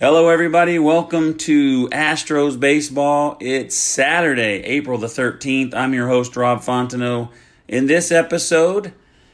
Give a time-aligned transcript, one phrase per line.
[0.00, 0.78] Hello, everybody.
[0.78, 3.36] Welcome to Astros Baseball.
[3.40, 5.74] It's Saturday, April the 13th.
[5.74, 7.32] I'm your host, Rob Fontenot.
[7.66, 8.92] In this episode,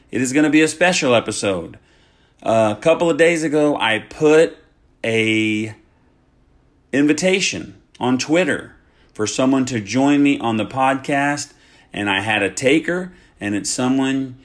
[0.09, 1.77] it is going to be a special episode.
[2.41, 4.57] Uh, a couple of days ago, I put
[5.03, 5.75] a
[6.91, 8.75] invitation on Twitter
[9.13, 11.53] for someone to join me on the podcast,
[11.93, 14.39] and I had a taker, and it's someone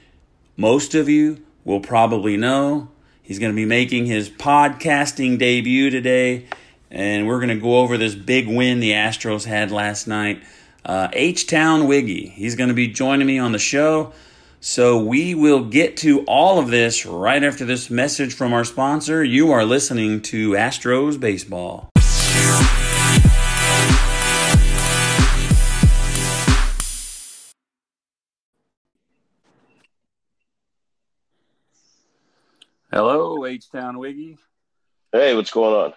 [0.55, 2.89] most of you will probably know.
[3.31, 6.47] He's going to be making his podcasting debut today,
[6.89, 10.43] and we're going to go over this big win the Astros had last night.
[10.83, 14.11] Uh, H Town Wiggy, he's going to be joining me on the show.
[14.59, 19.23] So we will get to all of this right after this message from our sponsor.
[19.23, 21.90] You are listening to Astros Baseball.
[33.51, 34.37] H Town Wiggy.
[35.11, 35.93] Hey, what's going on?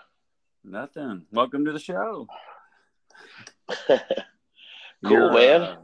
[0.65, 1.25] Nothing.
[1.31, 2.27] Welcome to the show.
[3.87, 4.01] cool,
[5.03, 5.63] Your, man.
[5.63, 5.77] uh,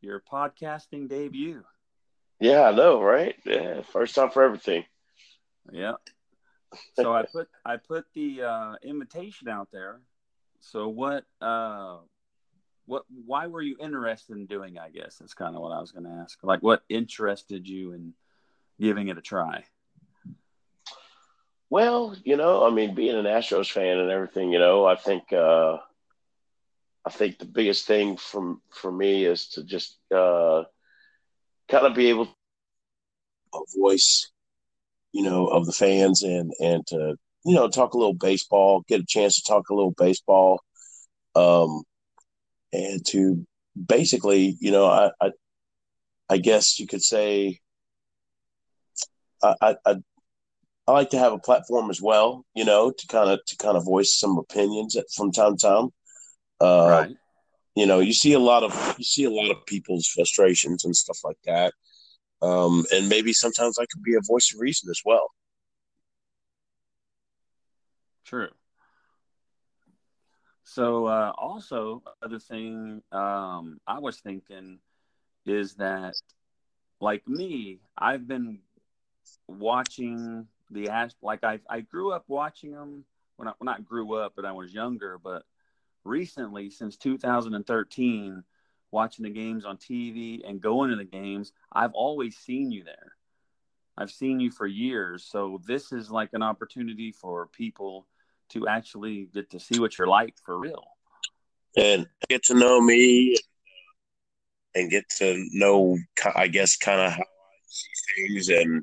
[0.00, 1.64] your podcasting debut.
[2.38, 3.34] Yeah, I know, right?
[3.44, 4.84] Yeah, first time for everything.
[5.72, 5.94] Yeah.
[6.94, 9.98] So I put I put the uh, invitation out there.
[10.60, 11.96] So what uh
[12.86, 15.90] what why were you interested in doing I guess that's kind of what I was
[15.90, 16.38] going to ask.
[16.44, 18.14] Like what interested you in
[18.78, 19.64] giving it a try?
[21.70, 25.32] Well, you know, I mean, being an Astros fan and everything, you know, I think
[25.32, 25.78] uh,
[27.04, 30.64] I think the biggest thing from for me is to just uh,
[31.68, 32.28] kind of be able
[33.54, 34.30] a voice,
[35.12, 39.00] you know, of the fans and and to you know talk a little baseball, get
[39.00, 40.60] a chance to talk a little baseball,
[41.36, 41.82] um,
[42.72, 43.46] and to
[43.86, 45.30] basically, you know, I I,
[46.30, 47.60] I guess you could say.
[49.42, 49.96] I, I,
[50.90, 53.76] I like to have a platform as well, you know, to kind of to kind
[53.76, 55.88] of voice some opinions at, from time to time.
[56.60, 57.16] Uh, right.
[57.76, 60.94] You know, you see a lot of you see a lot of people's frustrations and
[60.96, 61.72] stuff like that,
[62.42, 65.30] um, and maybe sometimes I could be a voice of reason as well.
[68.24, 68.48] True.
[70.64, 74.80] So uh, also other thing um, I was thinking
[75.46, 76.14] is that
[77.00, 78.58] like me, I've been
[79.46, 83.04] watching the Ast like I I grew up watching them
[83.36, 85.18] when I well, not grew up, but I was younger.
[85.18, 85.44] But
[86.04, 88.42] recently, since 2013,
[88.90, 93.12] watching the games on TV and going to the games, I've always seen you there.
[93.96, 98.06] I've seen you for years, so this is like an opportunity for people
[98.50, 100.84] to actually get to see what you're like for real
[101.76, 103.36] and get to know me
[104.74, 105.96] and get to know,
[106.34, 108.82] I guess, kind of how I see things and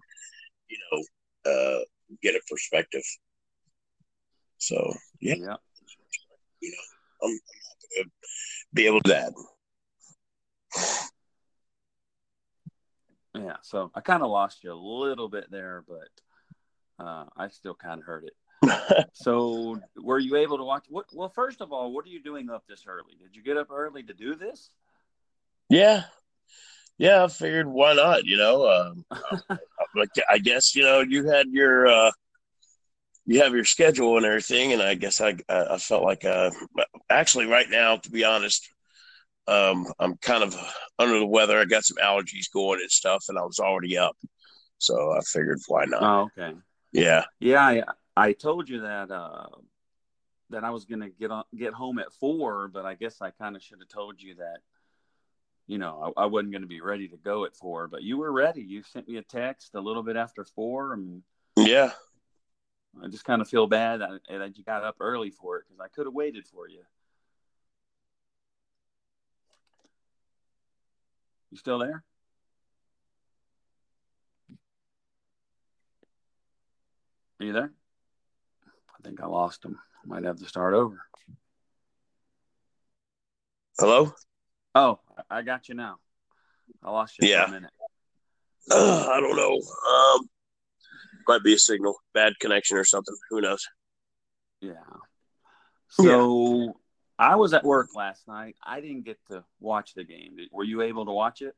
[0.70, 1.04] you know,
[1.48, 1.80] uh,
[2.22, 3.04] get a perspective.
[4.58, 5.56] So yeah, yeah
[6.62, 8.10] you know, I'm, I'm happy to
[8.74, 9.34] be able to that.
[13.36, 17.76] Yeah, so I kind of lost you a little bit there, but uh, I still
[17.76, 18.34] kind of heard it.
[19.14, 20.86] so, were you able to watch?
[20.90, 21.06] What?
[21.14, 23.16] Well, first of all, what are you doing up this early?
[23.22, 24.72] Did you get up early to do this?
[25.70, 26.06] yeah,
[26.98, 27.24] yeah.
[27.24, 28.26] I figured why not?
[28.26, 29.06] You know, um,
[29.96, 32.12] like I guess you know you had your uh,
[33.26, 36.52] you have your schedule and everything, and I guess I I felt like uh,
[37.10, 38.70] actually right now, to be honest,
[39.48, 40.56] um, I'm kind of
[41.00, 41.60] under the weather.
[41.60, 44.16] I got some allergies going and stuff, and I was already up,
[44.78, 46.04] so I figured why not?
[46.04, 46.58] Oh, okay.
[46.94, 47.84] Yeah, Yeah, I,
[48.16, 49.48] I told you that uh,
[50.50, 53.56] that I was gonna get on get home at four, but I guess I kind
[53.56, 54.60] of should have told you that.
[55.68, 58.18] You know, I, I wasn't going to be ready to go at four, but you
[58.18, 58.62] were ready.
[58.62, 61.24] You sent me a text a little bit after four, and
[61.58, 61.92] yeah.
[63.04, 65.82] I just kind of feel bad that, that you got up early for it because
[65.82, 66.82] I could have waited for you.
[71.52, 72.04] You still there?
[77.40, 77.72] Are you there?
[78.98, 79.78] I think I lost him.
[80.06, 81.02] Might have to start over.
[83.80, 84.12] Hello?
[84.74, 85.00] Oh,
[85.30, 85.98] I got you now.
[86.84, 87.44] I lost you yeah.
[87.44, 87.72] for a minute.
[88.70, 89.56] Uh, I don't know.
[89.56, 90.30] Um,
[91.28, 93.16] might be a signal, bad connection or something.
[93.30, 93.66] Who knows?
[94.62, 94.74] Yeah.
[95.90, 96.72] So yeah.
[97.20, 98.56] I was at work last night.
[98.64, 100.38] I didn't get to watch the game.
[100.52, 101.56] Were you able to watch it?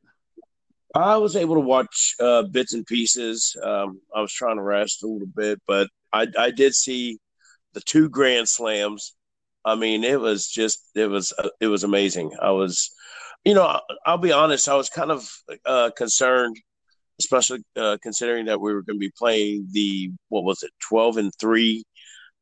[0.96, 3.56] I was able to watch uh, bits and pieces.
[3.62, 7.20] Um, I was trying to rest a little bit, but I, I did see
[7.74, 9.16] the two grand slams.
[9.64, 12.32] I mean, it was just it was uh, it was amazing.
[12.42, 12.92] I was,
[13.46, 14.68] you know, I'll be honest.
[14.68, 15.30] I was kind of
[15.66, 16.58] uh, concerned,
[17.20, 21.18] especially uh, considering that we were going to be playing the what was it, twelve
[21.18, 21.84] and three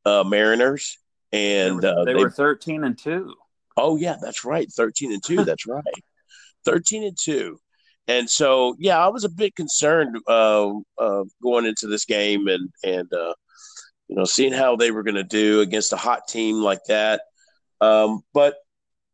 [0.05, 0.97] uh, Mariners,
[1.31, 3.33] and they, were, uh, they, they were thirteen and two.
[3.75, 5.43] Oh yeah, that's right, thirteen and two.
[5.43, 5.83] that's right,
[6.65, 7.59] thirteen and two.
[8.07, 12.69] And so, yeah, I was a bit concerned uh, uh, going into this game and
[12.83, 13.33] and uh,
[14.07, 17.21] you know seeing how they were going to do against a hot team like that.
[17.81, 18.55] Um, but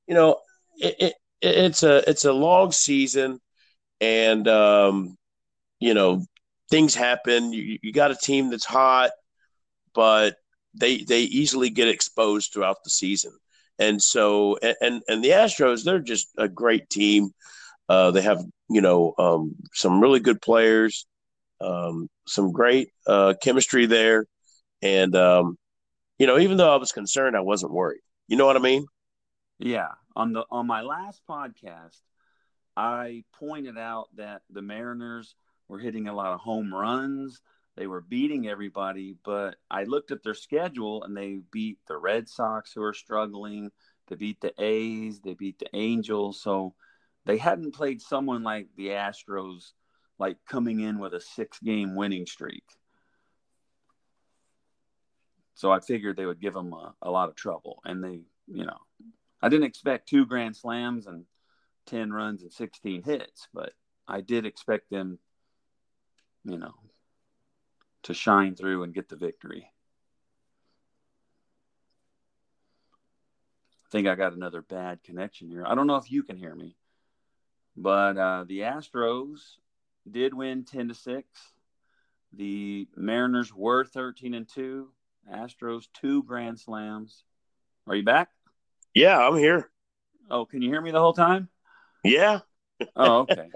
[0.07, 0.37] you know,
[0.77, 1.13] it, it,
[1.43, 3.39] it's a it's a long season,
[4.01, 5.17] and um,
[5.79, 6.25] you know
[6.71, 7.53] things happen.
[7.53, 9.11] You, you got a team that's hot,
[9.93, 10.37] but
[10.73, 13.33] they they easily get exposed throughout the season.
[13.79, 17.31] And so, and and the Astros, they're just a great team.
[17.89, 21.07] Uh, they have you know um, some really good players,
[21.61, 24.25] um, some great uh, chemistry there,
[24.81, 25.57] and um,
[26.19, 28.01] you know even though I was concerned, I wasn't worried.
[28.27, 28.85] You know what I mean?
[29.63, 29.91] Yeah.
[30.17, 32.01] On the on my last podcast,
[32.75, 35.35] I pointed out that the Mariners
[35.69, 37.39] were hitting a lot of home runs.
[37.77, 42.27] They were beating everybody, but I looked at their schedule and they beat the Red
[42.27, 43.71] Sox, who are struggling.
[44.07, 45.21] They beat the A's.
[45.21, 46.41] They beat the Angels.
[46.41, 46.75] So
[47.25, 49.71] they hadn't played someone like the Astros,
[50.19, 52.65] like coming in with a six game winning streak.
[55.53, 57.79] So I figured they would give them a, a, lot of trouble.
[57.85, 58.77] And they, you know,
[59.43, 61.25] I didn't expect two grand slams and
[61.87, 63.73] 10 runs and 16 hits, but
[64.07, 65.19] I did expect them,
[66.45, 66.73] you know,
[68.03, 69.69] to shine through and get the victory.
[73.85, 75.65] I think I got another bad connection here.
[75.67, 76.77] I don't know if you can hear me.
[77.75, 79.39] But uh, the Astros
[80.09, 81.27] did win 10 to 6.
[82.31, 84.87] The Mariners were 13 and 2.
[85.29, 87.25] Astros, two grand slams.
[87.87, 88.29] Are you back?
[88.93, 89.69] Yeah, I'm here.
[90.29, 91.49] Oh, can you hear me the whole time?
[92.03, 92.39] Yeah.
[92.95, 93.49] oh, okay.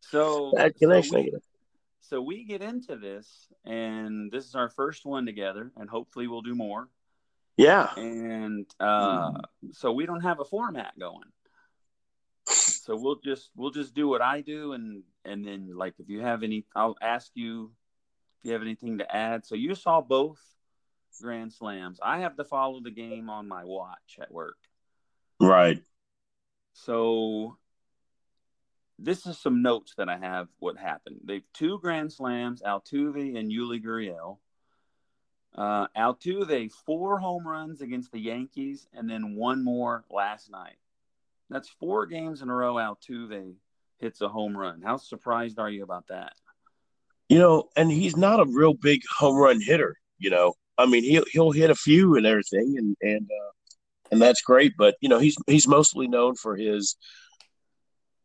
[0.00, 1.12] So, connection.
[1.12, 1.32] So we,
[2.00, 6.42] so we get into this, and this is our first one together, and hopefully we'll
[6.42, 6.88] do more.
[7.56, 7.90] Yeah.
[7.96, 9.32] And uh,
[9.72, 11.28] so we don't have a format going
[12.82, 16.20] so we'll just we'll just do what I do and and then like if you
[16.20, 17.70] have any I'll ask you
[18.40, 19.46] if you have anything to add.
[19.46, 20.40] So you saw both
[21.20, 21.98] grand slams.
[22.02, 24.56] I have to follow the game on my watch at work.
[25.40, 25.82] Right.
[26.72, 27.56] So
[28.98, 31.20] this is some notes that I have what happened.
[31.24, 34.38] They've two grand slams, Altuve and Yuli Gurriel.
[35.54, 40.76] Uh, Altuve four home runs against the Yankees and then one more last night.
[41.50, 43.54] That's four games in a row Altuve
[43.98, 44.80] hits a home run.
[44.82, 46.32] How surprised are you about that?
[47.28, 49.96] You know, and he's not a real big home run hitter.
[50.18, 53.50] You know, I mean, he'll he'll hit a few and everything, and and uh,
[54.10, 54.74] and that's great.
[54.76, 56.96] But you know, he's he's mostly known for his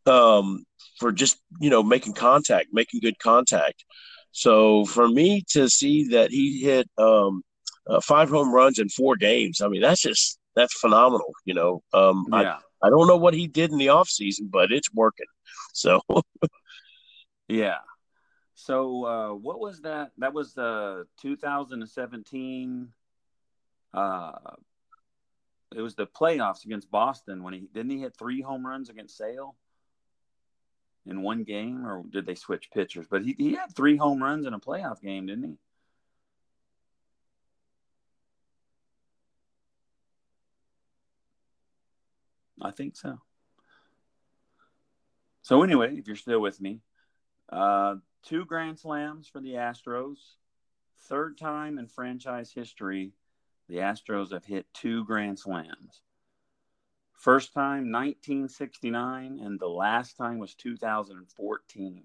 [0.06, 0.63] um
[1.00, 3.84] for just you know making contact, making good contact.
[4.32, 7.42] So for me to see that he hit um,
[7.88, 11.34] uh, five home runs in four games, I mean that's just that's phenomenal.
[11.46, 12.58] You know, um, yeah.
[12.84, 15.25] I don't know what he did in the off season, but it's working.
[15.74, 16.01] So,
[17.48, 17.77] yeah.
[18.60, 20.14] So, uh, what was that?
[20.18, 22.88] That was the 2017.
[23.94, 24.32] Uh,
[25.76, 29.16] it was the playoffs against Boston when he didn't he hit three home runs against
[29.16, 29.56] Sale
[31.06, 33.06] in one game, or did they switch pitchers?
[33.08, 35.58] But he, he had three home runs in a playoff game, didn't he?
[42.60, 43.20] I think so.
[45.44, 46.82] So anyway, if you're still with me,
[47.50, 47.96] uh,
[48.27, 50.17] two grand slams for the Astros.
[51.07, 53.13] Third time in franchise history,
[53.69, 56.01] the Astros have hit two grand slams.
[57.13, 62.03] First time 1969, and the last time was 2014.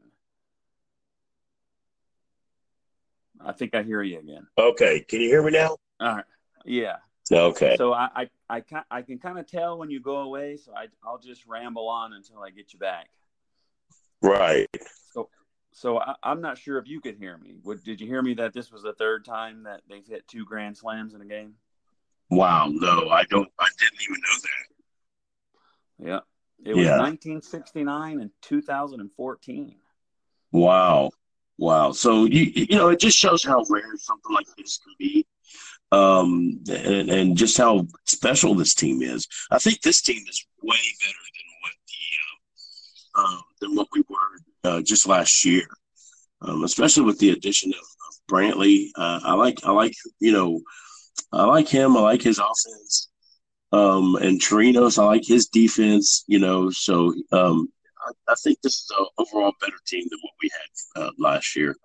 [3.45, 4.47] I think I hear you again.
[4.57, 5.77] Okay, can you hear me now?
[6.01, 6.25] All right.
[6.65, 6.97] Yeah.
[7.31, 7.77] Okay.
[7.77, 10.73] So I I, I, can, I can kind of tell when you go away, so
[10.75, 13.09] I I'll just ramble on until I get you back.
[14.23, 14.69] Right.
[15.13, 15.29] So
[15.73, 17.55] So I, am not sure if you could hear me.
[17.63, 20.45] What, did you hear me that this was the third time that they've hit two
[20.45, 21.55] grand slams in a game?
[22.31, 23.49] Wow, no, I don't.
[23.59, 26.09] I didn't even know that.
[26.65, 26.99] Yeah, it was yeah.
[26.99, 29.75] 1969 and 2014.
[30.53, 31.11] Wow,
[31.59, 31.93] wow.
[31.93, 35.27] So you you know it just shows how rare something like this can be,
[35.91, 39.27] um, and, and just how special this team is.
[39.51, 44.03] I think this team is way better than what the uh, um, than what we
[44.09, 45.67] were uh, just last year,
[46.41, 48.89] um, especially with the addition of, of Brantley.
[48.97, 50.61] Uh, I like I like you know
[51.33, 51.97] I like him.
[51.97, 53.09] I like his offense.
[53.73, 56.25] Um, and Chirinos, I like his defense.
[56.27, 57.69] You know, so um,
[58.07, 61.57] I, I think this is an overall better team than what we had uh, last
[61.57, 61.77] year.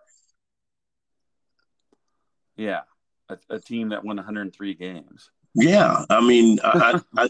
[2.56, 2.82] Yeah,
[3.30, 5.30] a, a, team that won 103 games.
[5.54, 7.28] Yeah, I mean, I, I, I,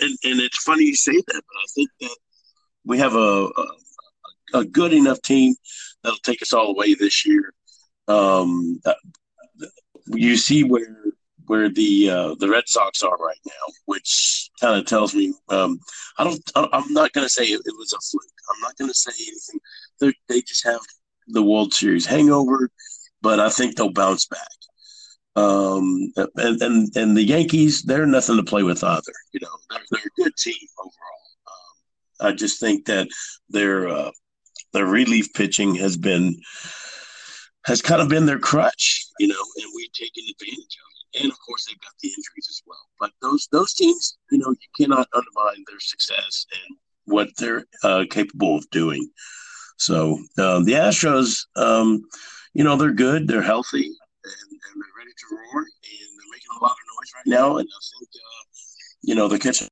[0.00, 2.16] and, and, it's funny you say that, but I think that
[2.84, 3.66] we have a, a,
[4.54, 5.54] a good enough team
[6.02, 7.52] that'll take us all the way this year.
[8.08, 8.94] Um, uh,
[10.06, 10.96] you see where
[11.46, 15.80] where the uh, the Red Sox are right now, which kind of tells me um,
[16.16, 16.40] I don't.
[16.54, 18.22] I'm not going to say it, it, was a fluke.
[18.54, 19.60] I'm not going to say anything.
[19.98, 20.80] They're, they just have
[21.26, 22.70] the World Series hangover,
[23.20, 24.48] but I think they'll bounce back.
[25.34, 29.12] Um, and, and and the Yankees, they're nothing to play with either.
[29.32, 30.92] You know, they're, they're a good team overall.
[31.48, 33.08] Um, I just think that
[33.48, 34.10] their uh,
[34.72, 36.40] their relief pitching has been
[37.66, 41.22] has kind of been their crutch, you know, and we've taken advantage of it.
[41.22, 42.78] And of course, they've got the injuries as well.
[42.98, 48.04] But those those teams, you know, you cannot undermine their success and what they're uh,
[48.10, 49.08] capable of doing.
[49.78, 52.02] So uh, the Astros, um,
[52.54, 56.50] you know, they're good, they're healthy, and, and, they're ready to roar, and they're making
[56.58, 57.56] a lot of noise right now.
[57.56, 58.44] And I think, uh,
[59.02, 59.68] you know, they're catching.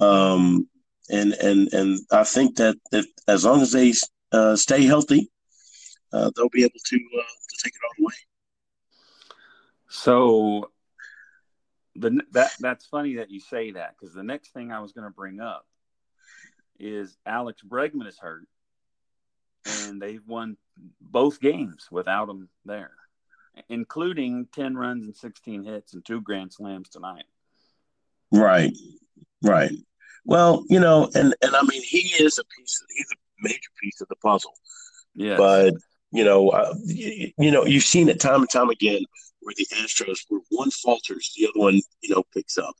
[0.00, 0.69] Um,
[1.10, 3.92] and and and I think that if, as long as they
[4.32, 5.30] uh, stay healthy,
[6.12, 8.14] uh, they'll be able to uh, to take it all the way.
[9.88, 10.70] So
[11.96, 15.06] the that that's funny that you say that because the next thing I was going
[15.06, 15.66] to bring up
[16.78, 18.46] is Alex Bregman is hurt,
[19.66, 20.56] and they've won
[21.00, 22.92] both games without him there,
[23.68, 27.24] including ten runs and sixteen hits and two grand slams tonight.
[28.32, 28.76] Right,
[29.42, 29.72] right.
[30.24, 32.80] Well, you know, and and I mean, he is a piece.
[32.80, 34.54] Of, he's a major piece of the puzzle.
[35.14, 35.36] Yeah.
[35.36, 35.74] But
[36.12, 39.02] you know, uh, you, you, know, you've seen it time and time again
[39.40, 42.74] where the Astros, where one falters, the other one, you know, picks up,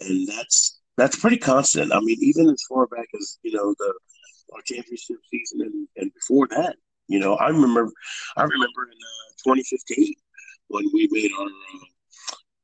[0.00, 1.92] and that's that's pretty constant.
[1.92, 3.94] I mean, even as far back as you know the
[4.54, 6.76] our championship season and, and before that,
[7.08, 7.90] you know, I remember,
[8.36, 10.14] I remember in uh, 2015
[10.68, 11.84] when we made our uh,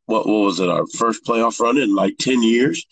[0.07, 2.85] what, what was it our first playoff run in like 10 years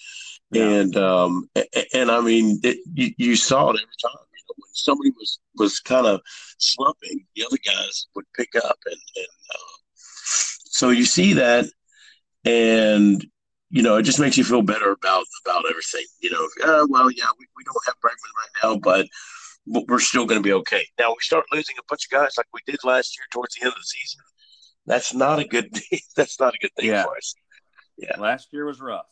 [0.53, 0.69] yeah.
[0.69, 1.49] And um,
[1.95, 4.27] and I mean, it, you, you saw it every time.
[4.33, 6.21] You know, when somebody was was kind of
[6.59, 11.67] slumping, the other guys would pick up, and, and uh, so you see that,
[12.45, 13.25] and
[13.71, 16.05] you know, it just makes you feel better about about everything.
[16.21, 19.07] You know, uh, well, yeah, we, we don't have Bregman right now, but
[19.67, 20.85] but we're still going to be okay.
[20.99, 23.63] Now we start losing a bunch of guys like we did last year towards the
[23.63, 24.21] end of the season.
[24.87, 25.71] That's not a good.
[26.17, 27.05] that's not a good thing yeah.
[27.05, 27.35] for us.
[27.97, 29.07] Yeah, last year was rough.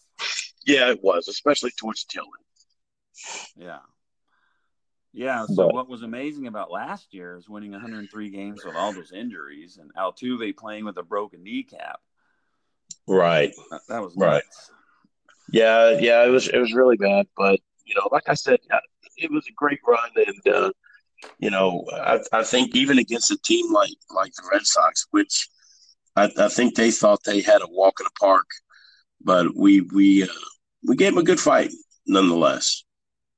[0.70, 2.30] Yeah, it was, especially towards Tillman.
[3.56, 3.78] Yeah.
[5.12, 5.46] Yeah.
[5.46, 9.12] So but, what was amazing about last year is winning 103 games with all those
[9.12, 12.00] injuries and Altuve playing with a broken kneecap.
[13.06, 13.52] Right.
[13.70, 14.30] That, that was nuts.
[14.32, 14.42] right.
[15.52, 18.60] Yeah, yeah, it was it was really bad, but you know, like I said,
[19.16, 20.70] it was a great run, and uh,
[21.40, 25.48] you know, I, I think even against a team like like the Red Sox, which
[26.14, 28.46] I, I think they thought they had a walk in the park
[29.20, 30.26] but we we uh,
[30.86, 31.72] we gave him a good fight
[32.06, 32.84] nonetheless.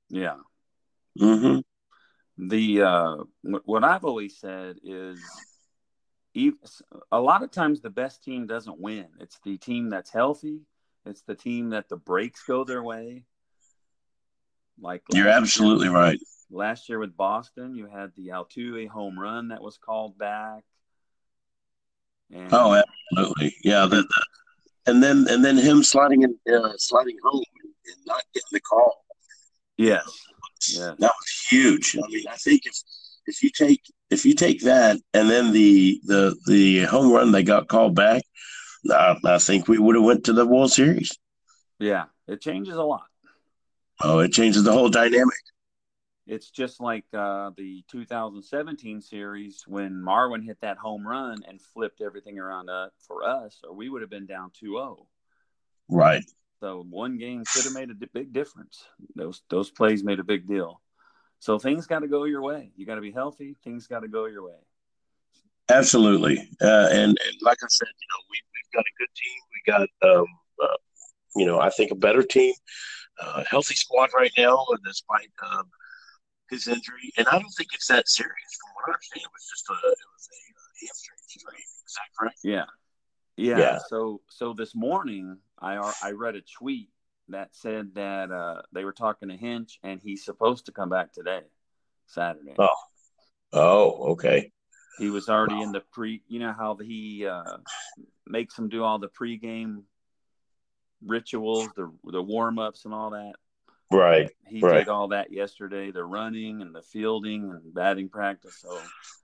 [0.09, 0.37] Yeah.
[1.19, 1.59] hmm
[2.39, 5.21] The uh, what I've always said is,
[7.11, 9.07] a lot of times the best team doesn't win.
[9.21, 10.61] It's the team that's healthy.
[11.05, 13.25] It's the team that the breaks go their way.
[14.81, 16.19] Like you're absolutely year, right.
[16.51, 20.65] Last year with Boston, you had the Altuve home run that was called back.
[22.31, 22.83] And, oh,
[23.13, 23.55] absolutely.
[23.63, 24.27] Yeah, the, the,
[24.87, 27.45] and then and then him sliding in, uh, sliding home
[27.87, 29.05] and not getting the call.
[29.77, 30.05] Yes,
[30.71, 31.97] yeah, that was huge.
[31.97, 32.75] I mean, I think if
[33.27, 37.43] if you take if you take that and then the the the home run they
[37.43, 38.23] got called back,
[38.91, 41.17] I, I think we would have went to the World Series.
[41.79, 43.05] Yeah, it changes a lot.
[44.03, 45.39] Oh, it changes the whole dynamic.
[46.27, 52.01] It's just like uh, the 2017 series when Marwin hit that home run and flipped
[52.01, 55.05] everything around uh, for us, or we would have been down 2-0.
[55.89, 56.25] Right.
[56.61, 58.85] So one game could have made a big difference.
[59.17, 60.81] Those those plays made a big deal.
[61.41, 62.71] So things got to go your way.
[62.77, 63.57] You got to be healthy.
[63.65, 64.59] Things got to go your way.
[65.69, 69.39] Absolutely, uh, and, and like I said, you know, we we've got a good team.
[69.53, 70.27] We got, um,
[70.63, 70.77] uh,
[71.35, 72.55] you know, I think a better team,
[73.21, 75.65] uh, healthy squad right now, despite um,
[76.53, 77.13] his injury.
[77.17, 78.33] And I don't think it's that serious.
[78.61, 81.57] From what I understand, it was just a it was a uh, hamstring strain.
[81.87, 82.39] Is that correct?
[82.45, 82.65] Yeah.
[83.37, 83.79] yeah, yeah.
[83.89, 86.91] So so this morning, I I read a tweet
[87.29, 91.13] that said that uh, they were talking to Hinch, and he's supposed to come back
[91.13, 91.41] today,
[92.07, 92.55] Saturday.
[92.59, 92.69] Oh,
[93.53, 94.53] oh, okay.
[94.99, 95.63] He was already wow.
[95.63, 96.23] in the pre.
[96.29, 97.57] You know how he uh,
[98.27, 99.85] makes them do all the pregame
[101.05, 103.33] rituals, the the warm ups, and all that.
[103.93, 104.31] Right.
[104.47, 104.79] He right.
[104.79, 108.59] did all that yesterday, the running and the fielding and batting practice.
[108.61, 108.79] So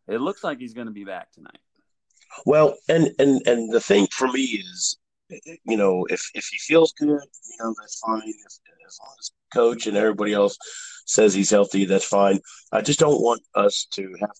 [0.06, 1.58] it looks like he's going to be back tonight.
[2.44, 4.98] Well, and and and the thing for me is
[5.64, 8.22] you know, if if he feels good, you know, that's fine.
[8.24, 8.36] If,
[8.86, 10.56] as long as coach and everybody else
[11.06, 12.40] says he's healthy, that's fine.
[12.72, 14.36] I just don't want us to have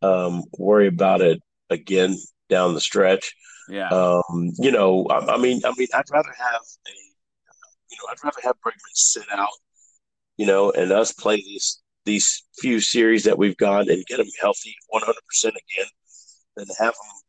[0.00, 2.16] to um, worry about it again
[2.48, 3.34] down the stretch.
[3.68, 3.88] Yeah.
[3.88, 6.90] Um, you know, I, I, mean, I mean, I'd rather have a,
[7.92, 9.48] you know, I'd rather have Bregman sit out,
[10.36, 14.26] you know, and us play these these few series that we've got and get him
[14.40, 15.90] healthy 100 percent again,
[16.56, 17.22] than have him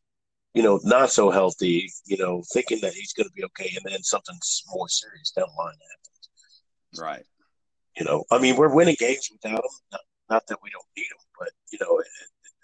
[0.53, 3.91] you know, not so healthy, you know, thinking that he's going to be okay, and
[3.91, 4.37] then something
[4.73, 6.99] more serious down the line happens.
[6.99, 7.23] Right.
[7.97, 9.71] You know, I mean, we're winning games without him.
[9.91, 12.07] Not, not that we don't need him, but you know, it,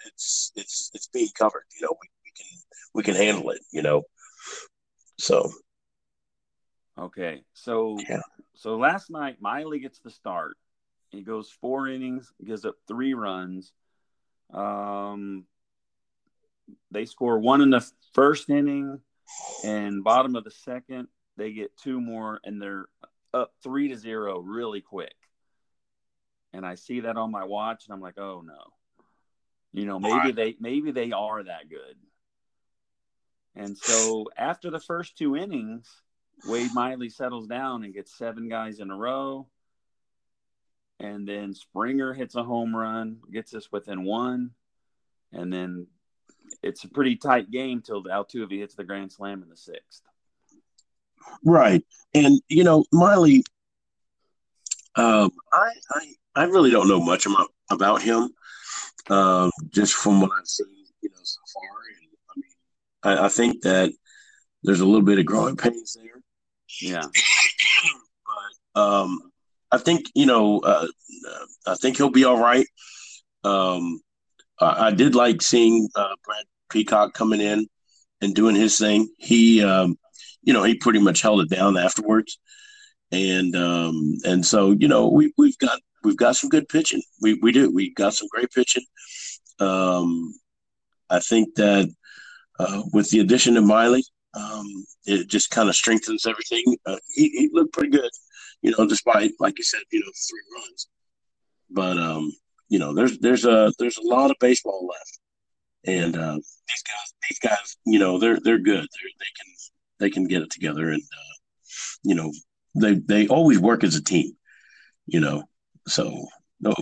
[0.05, 1.65] it's it's it's being covered.
[1.79, 2.59] You know, we, we can
[2.93, 3.61] we can handle it.
[3.71, 4.03] You know,
[5.17, 5.51] so.
[6.99, 8.21] Okay, so yeah.
[8.55, 10.57] so last night Miley gets the start.
[11.11, 13.71] He goes four innings, gives up three runs.
[14.53, 15.45] Um,
[16.91, 18.99] they score one in the first inning,
[19.63, 22.85] and bottom of the second they get two more, and they're
[23.33, 25.15] up three to zero really quick.
[26.51, 28.73] And I see that on my watch, and I'm like, oh no,
[29.71, 31.95] you know maybe they maybe they are that good.
[33.55, 35.87] And so after the first two innings,
[36.47, 39.47] Wade Miley settles down and gets seven guys in a row.
[40.99, 44.51] And then Springer hits a home run, gets us within one.
[45.31, 45.87] And then
[46.63, 50.01] it's a pretty tight game till Altuve hits the grand slam in the sixth.
[51.43, 53.43] Right, and you know Miley,
[54.95, 58.29] um, I, I I really don't know much about about him,
[59.09, 60.67] um, just from what I've seen,
[61.01, 61.69] you know, so far.
[62.01, 63.91] And I mean, I, I think that
[64.63, 66.18] there's a little bit of growing pains there.
[66.81, 67.03] Yeah,
[68.73, 69.19] but um,
[69.71, 70.87] I think you know, uh,
[71.67, 72.65] I think he'll be all right.
[73.43, 74.01] Um,
[74.61, 77.67] I did like seeing uh, Brad Peacock coming in
[78.21, 79.07] and doing his thing.
[79.17, 79.97] He, um,
[80.41, 82.39] you know, he pretty much held it down afterwards,
[83.11, 87.01] and um, and so you know we we've got we've got some good pitching.
[87.21, 88.83] We we do we got some great pitching.
[89.59, 90.33] Um,
[91.09, 91.93] I think that
[92.59, 94.03] uh, with the addition of Miley,
[94.33, 96.77] um, it just kind of strengthens everything.
[96.85, 98.09] Uh, he, he looked pretty good,
[98.61, 100.87] you know, despite like you said, you know, three runs.
[101.69, 102.31] But um,
[102.67, 105.19] you know, there's there's a there's a lot of baseball left,
[105.85, 108.81] and uh, these guys these guys, you know, they're they're good.
[108.81, 109.53] They're, they can
[109.99, 111.35] they can get it together, and uh,
[112.03, 112.31] you know,
[112.75, 114.33] they they always work as a team.
[115.07, 115.43] You know,
[115.87, 116.27] so
[116.59, 116.73] no,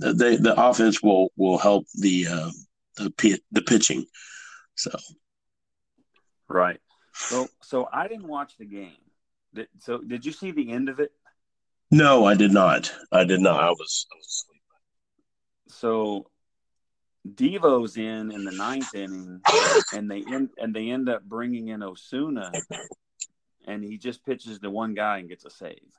[0.00, 2.50] they, the offense will will help the uh,
[2.96, 4.04] the the pitching.
[4.74, 4.90] So,
[6.48, 6.80] right.
[7.16, 8.92] So so I didn't watch the game.
[9.54, 11.12] Did, so did you see the end of it?
[11.90, 12.92] No, I did not.
[13.12, 13.62] I did not.
[13.62, 14.56] I was I was asleep
[15.68, 16.26] so
[17.28, 19.40] Devo's in in the ninth inning,
[19.92, 22.52] and they end and they end up bringing in Osuna,
[23.66, 25.92] and he just pitches to one guy and gets a save.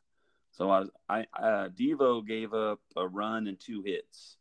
[0.52, 4.38] So I, I uh, Devo gave up a run and two hits.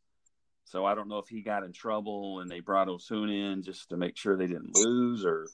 [0.65, 3.91] So I don't know if he got in trouble and they brought Osuna in just
[3.91, 5.47] to make sure they didn't lose, or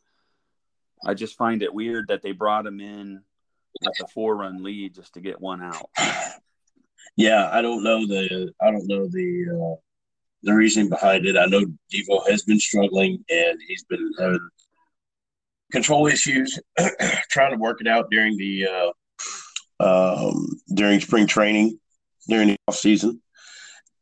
[1.04, 3.22] I just find it weird that they brought him in
[3.80, 5.88] with a four run lead just to get one out
[7.16, 9.80] yeah, I don't know the I don't know the uh,
[10.42, 11.36] the reasoning behind it.
[11.36, 14.48] I know Devo has been struggling and he's been having
[15.72, 16.58] control issues,
[17.30, 18.66] trying to work it out during the
[19.80, 21.78] uh, um, during spring training,
[22.28, 23.20] during the off season,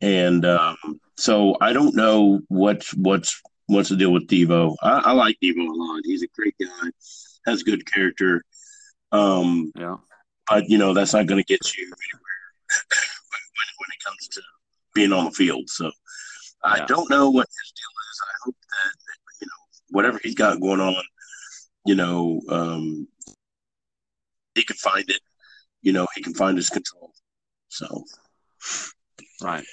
[0.01, 0.77] and um,
[1.17, 4.75] so I don't know what's what's what's the deal with Devo.
[4.83, 6.03] I, I like Devo a lot.
[6.05, 6.91] He's a great guy,
[7.47, 8.45] has good character.
[9.13, 9.97] Um, yeah,
[10.49, 12.41] but you know that's not going to get you anywhere
[12.91, 13.41] when,
[13.79, 14.43] when, it comes to
[14.95, 15.69] being on the field.
[15.69, 15.91] So yeah.
[16.65, 18.21] I don't know what his deal is.
[18.23, 21.03] I hope that, you know whatever he's got going on,
[21.87, 23.09] you know, um,
[24.55, 25.21] he can find it.
[25.83, 27.13] You know, he can find his control.
[27.69, 28.05] So.
[29.43, 29.65] Right.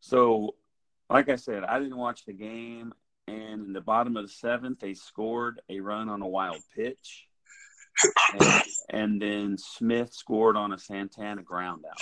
[0.00, 0.54] So,
[1.08, 2.92] like I said, I didn't watch the game,
[3.30, 7.26] and in the bottom of the seventh, they scored a run on a wild pitch,
[8.34, 12.00] and, and then Smith scored on a Santana ground out.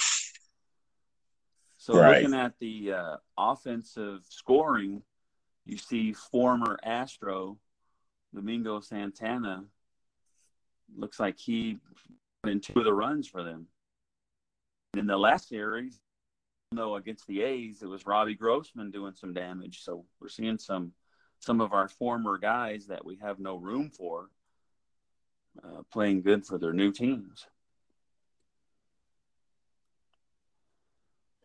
[1.77, 2.23] So, Right.
[2.23, 5.03] looking at the uh, offensive scoring,
[5.65, 7.59] you see former Astro
[8.35, 9.65] Domingo Santana
[10.97, 11.79] looks like he
[12.43, 13.67] put in two of the runs for them.
[14.97, 16.01] In the last series,
[16.73, 19.83] no, against the A's, it was Robbie Grossman doing some damage.
[19.83, 20.93] So we're seeing some
[21.41, 24.29] some of our former guys that we have no room for
[25.63, 27.47] uh, playing good for their new teams.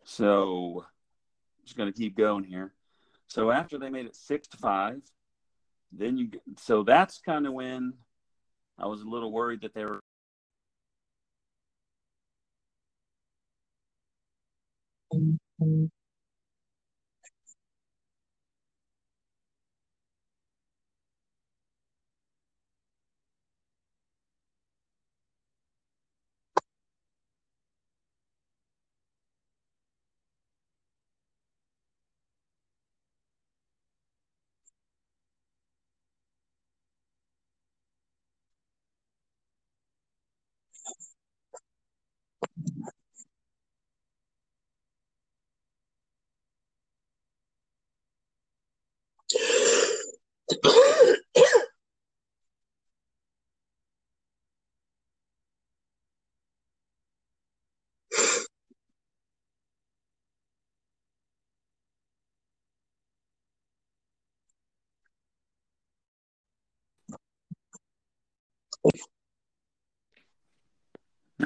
[0.04, 0.84] So
[1.64, 2.72] just going to keep going here.
[3.26, 5.00] So after they made it six to five,
[5.90, 7.94] then you so that's kind of when
[8.78, 10.00] I was a little worried that they were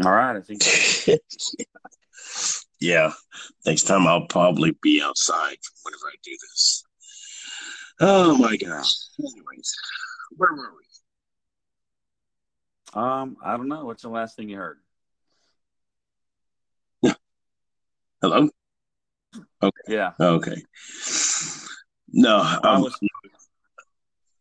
[0.04, 0.36] all right.
[0.36, 0.62] I think
[2.80, 3.12] yeah.
[3.66, 6.84] Next time I'll probably be outside whenever I do this.
[8.00, 8.94] Oh my gosh.
[9.18, 9.74] Anyways,
[10.36, 10.84] where were we?
[12.94, 13.84] um I don't know.
[13.84, 14.78] What's the last thing you heard?
[18.22, 18.48] Hello?
[19.62, 19.80] Okay.
[19.88, 20.62] Yeah, Okay.
[22.12, 22.98] No, I um, was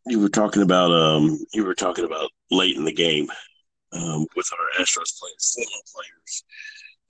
[0.08, 3.28] you were talking about um you were talking about late in the game
[3.92, 6.44] um with our Astros players, former players.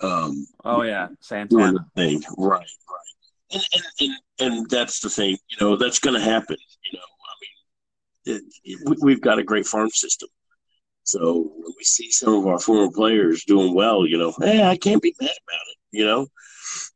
[0.01, 1.87] Um oh yeah, Santana.
[1.97, 2.23] thing.
[2.37, 3.51] Right, right.
[3.51, 6.57] And, and, and, and that's the thing, you know, that's going to happen.
[6.85, 7.35] You know, I
[8.37, 10.29] mean, it, it, we- we've got a great farm system.
[11.05, 14.77] So when we see some of our former players doing well, you know, hey, I
[14.77, 16.27] can't be mad about it, you know.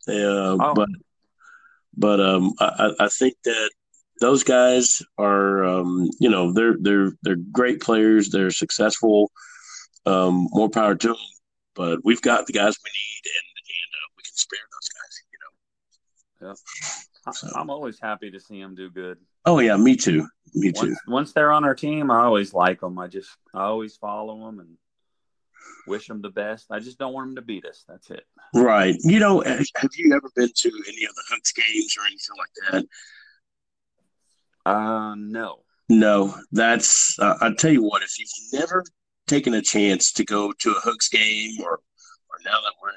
[0.07, 0.75] Uh, Oh.
[0.75, 0.89] But
[1.97, 3.71] but um, I I think that
[4.23, 8.31] those guys are, um, you know, they're they're they're great players.
[8.31, 9.31] They're successful.
[10.07, 11.17] Um, more power to them.
[11.75, 15.15] But we've got the guys we need, and and uh, we can spare those guys.
[15.33, 15.39] You
[16.47, 16.55] know.
[16.55, 19.19] I- I'm always happy to see them do good.
[19.45, 20.27] Oh yeah, me too.
[20.55, 20.89] Me too.
[20.89, 22.99] Once, once they're on our team, I always like them.
[22.99, 24.77] I just I always follow them and
[25.87, 26.67] wish them the best.
[26.71, 27.85] I just don't want them to beat us.
[27.89, 28.25] That's it.
[28.55, 28.97] Right.
[29.05, 32.73] You know, have you ever been to any of the Hooks games or anything like
[32.73, 32.85] that?
[34.65, 35.63] Uh, no.
[35.89, 37.19] No, that's.
[37.19, 38.85] Uh, I tell you what, if you've never
[39.27, 42.97] taken a chance to go to a Hooks game, or or now that we're in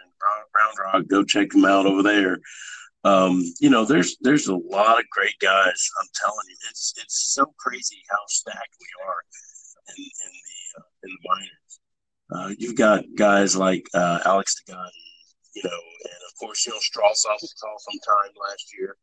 [0.56, 2.40] Round Rock, go check them out over there.
[3.04, 5.90] Um, you know, there's there's a lot of great guys.
[6.02, 9.22] I'm telling you, it's it's so crazy how stacked we are
[9.90, 11.80] in, in the uh, in the minors.
[12.32, 14.90] Uh, you've got guys like uh, Alex Degani,
[15.54, 18.98] you know, and of course, you know, Straw saw some time last year.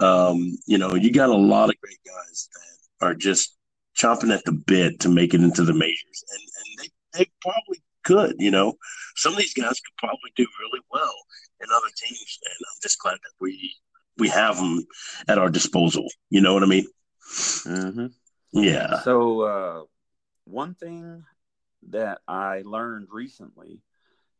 [0.00, 3.56] Um, you know, you got a lot of great guys that are just
[3.96, 7.82] chomping at the bit to make it into the majors, and and they they probably
[8.04, 8.36] could.
[8.38, 8.74] You know,
[9.16, 11.14] some of these guys could probably do really well
[11.60, 13.74] in other teams, and I'm just glad that we
[14.18, 14.84] we have them
[15.28, 16.06] at our disposal.
[16.30, 16.86] You know what I mean?
[17.30, 18.06] Mm-hmm.
[18.52, 19.00] Yeah.
[19.00, 19.82] So, uh,
[20.44, 21.24] one thing
[21.90, 23.80] that I learned recently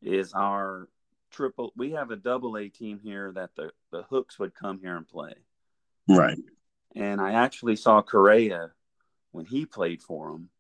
[0.03, 0.88] is our
[1.31, 1.73] triple.
[1.77, 5.07] We have a double A team here that the the Hooks would come here and
[5.07, 5.35] play,
[6.09, 6.38] Right.
[6.94, 8.73] and I actually saw Correa
[9.33, 10.51] when he played for them,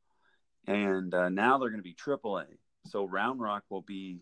[0.66, 2.46] and uh, now they're going to be triple A.
[2.86, 4.20] So Round Rock will be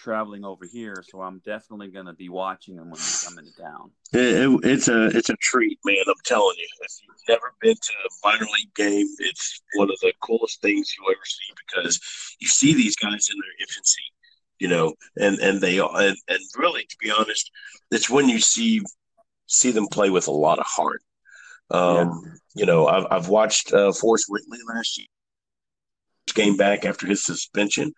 [0.00, 3.54] traveling over here, so I'm definitely going to be watching them when they come into
[3.60, 3.90] town.
[4.12, 6.02] It, it, it's a it's a treat, man.
[6.06, 6.66] I'm telling you.
[6.80, 10.94] If you've never been to a minor league game, it's one of the coolest things
[10.96, 12.00] you'll ever see because
[12.40, 14.02] you see these guys in their infancy,
[14.58, 17.50] you know, and and they and, and really, to be honest,
[17.90, 18.80] it's when you see
[19.50, 21.02] see them play with a lot of heart.
[21.70, 22.08] Um,
[22.54, 25.06] You know, I've I've watched uh, Forrest Whitley last year,
[26.34, 27.92] came back after his suspension.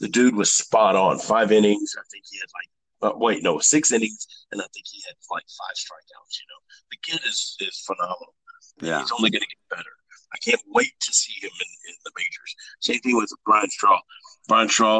[0.00, 1.18] The dude was spot on.
[1.18, 1.94] Five innings.
[1.96, 2.70] I think he had like
[3.04, 6.34] Uh, wait, no, six innings, and I think he had like five strikeouts.
[6.40, 8.34] You know, the kid is is phenomenal.
[8.80, 9.94] Yeah, he's only going to get better.
[10.34, 12.50] I can't wait to see him in, in the majors.
[12.80, 14.00] Same thing with Brian Straw.
[14.48, 14.98] Brian Straw,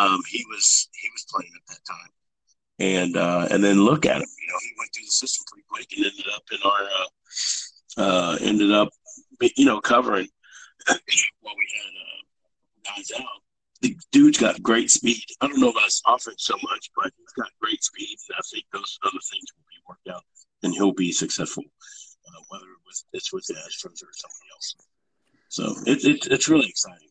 [0.00, 0.66] um, he was
[1.02, 2.11] he was playing at that time,
[2.82, 4.28] and uh, and then look at him.
[4.40, 8.34] You know, he went through the system pretty quick and ended up in our uh,
[8.34, 8.88] uh, ended up
[9.56, 10.28] you know covering
[10.86, 13.40] while we had uh, guys out.
[13.82, 15.24] The dude's got great speed.
[15.40, 18.42] I don't know about his offense so much, but he's got great speed, and I
[18.52, 20.22] think those other things will be worked out,
[20.62, 24.76] and he'll be successful, uh, whether it was, it's with the Astros or somebody else.
[25.48, 27.08] So it, it, it's really exciting.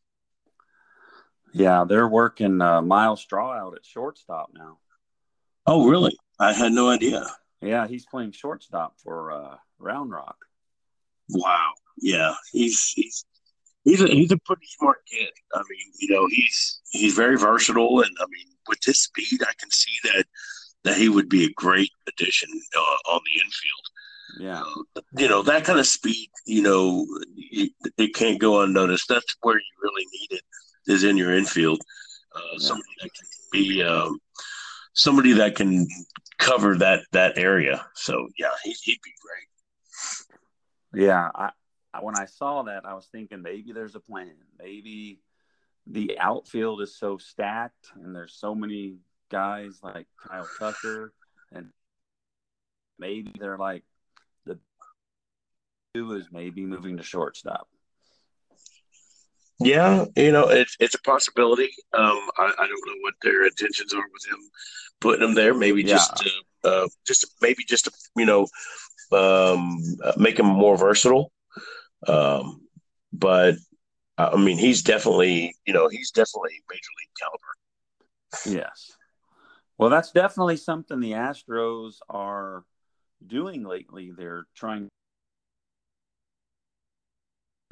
[1.53, 4.77] Yeah, they're working uh, Myles Straw out at shortstop now.
[5.65, 6.17] Oh, really?
[6.39, 7.25] I had no idea.
[7.61, 10.37] Yeah, he's playing shortstop for uh, Round Rock.
[11.29, 11.71] Wow.
[11.97, 13.25] Yeah, he's he's
[13.83, 15.29] he's a he's a pretty smart kid.
[15.53, 19.53] I mean, you know, he's he's very versatile, and I mean, with his speed, I
[19.59, 20.25] can see that
[20.83, 23.85] that he would be a great addition uh, on the infield.
[24.39, 24.63] Yeah,
[24.95, 26.29] uh, you know that kind of speed.
[26.45, 29.07] You know, it, it, can't go unnoticed.
[29.09, 30.43] That's where you really need it
[30.87, 31.81] is in your infield.
[32.35, 32.57] Uh, yeah.
[32.59, 34.19] Somebody that can be um,
[34.93, 35.87] somebody that can
[36.37, 37.85] cover that that area.
[37.95, 41.03] So yeah, he, he'd be great.
[41.03, 41.51] Yeah, I,
[42.01, 44.33] when I saw that, I was thinking maybe there's a plan.
[44.59, 45.19] Maybe
[45.87, 48.97] the outfield is so stacked, and there's so many
[49.29, 51.13] guys like Kyle Tucker,
[51.51, 51.69] and
[52.99, 53.83] maybe they're like
[54.45, 54.59] the
[55.93, 57.67] two is maybe moving to shortstop.
[59.63, 61.69] Yeah, you know, it's it's a possibility.
[61.93, 64.39] Um, I, I don't know what their intentions are with him
[64.99, 65.53] putting him there.
[65.53, 65.95] Maybe yeah.
[65.95, 66.29] just to,
[66.63, 68.47] uh, just maybe just to, you know,
[69.11, 71.31] um, uh, make him more versatile.
[72.07, 72.61] Um,
[73.11, 73.55] but
[74.17, 78.59] I mean, he's definitely, you know, he's definitely major league caliber.
[78.59, 78.91] Yes.
[79.77, 82.63] Well, that's definitely something the Astros are
[83.25, 84.11] doing lately.
[84.15, 84.89] They're trying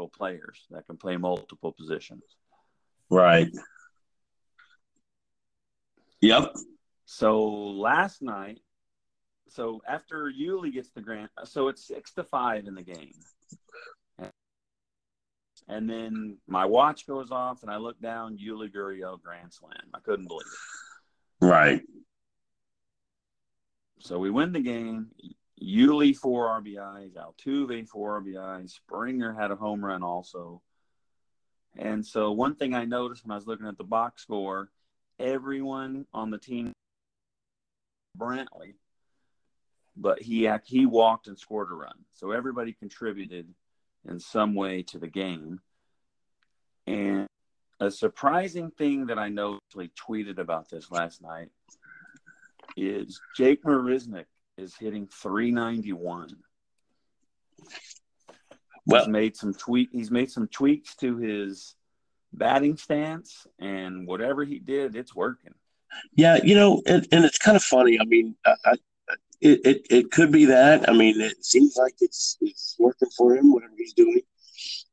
[0.09, 2.23] players that can play multiple positions.
[3.09, 3.51] Right.
[6.21, 6.55] Yep.
[7.05, 8.59] So last night,
[9.47, 13.13] so after Yuli gets the grant, so it's six to five in the game.
[15.67, 19.71] And then my watch goes off, and I look down, Yuli Gurriel Grand Slam.
[19.93, 20.47] I couldn't believe
[21.41, 21.45] it.
[21.45, 21.81] Right.
[23.99, 25.07] So we win the game.
[25.61, 30.61] Yuli four RBIs, Altuve four RBIs, Springer had a home run also.
[31.77, 34.69] And so one thing I noticed when I was looking at the box score,
[35.19, 36.71] everyone on the team,
[38.17, 38.75] Brantley,
[39.95, 42.05] but he he walked and scored a run.
[42.13, 43.53] So everybody contributed
[44.07, 45.59] in some way to the game.
[46.87, 47.27] And
[47.79, 51.49] a surprising thing that I noticed, tweeted about this last night,
[52.75, 54.25] is Jake Marisnick
[54.59, 56.35] is hitting 391.
[58.85, 59.89] Well, he's made some tweak.
[59.91, 61.75] He's made some tweaks to his
[62.33, 65.53] batting stance, and whatever he did, it's working.
[66.15, 67.99] Yeah, you know, and, and it's kind of funny.
[67.99, 68.75] I mean, I,
[69.41, 70.89] it, it, it could be that.
[70.89, 74.21] I mean, it seems like it's it's working for him, whatever he's doing.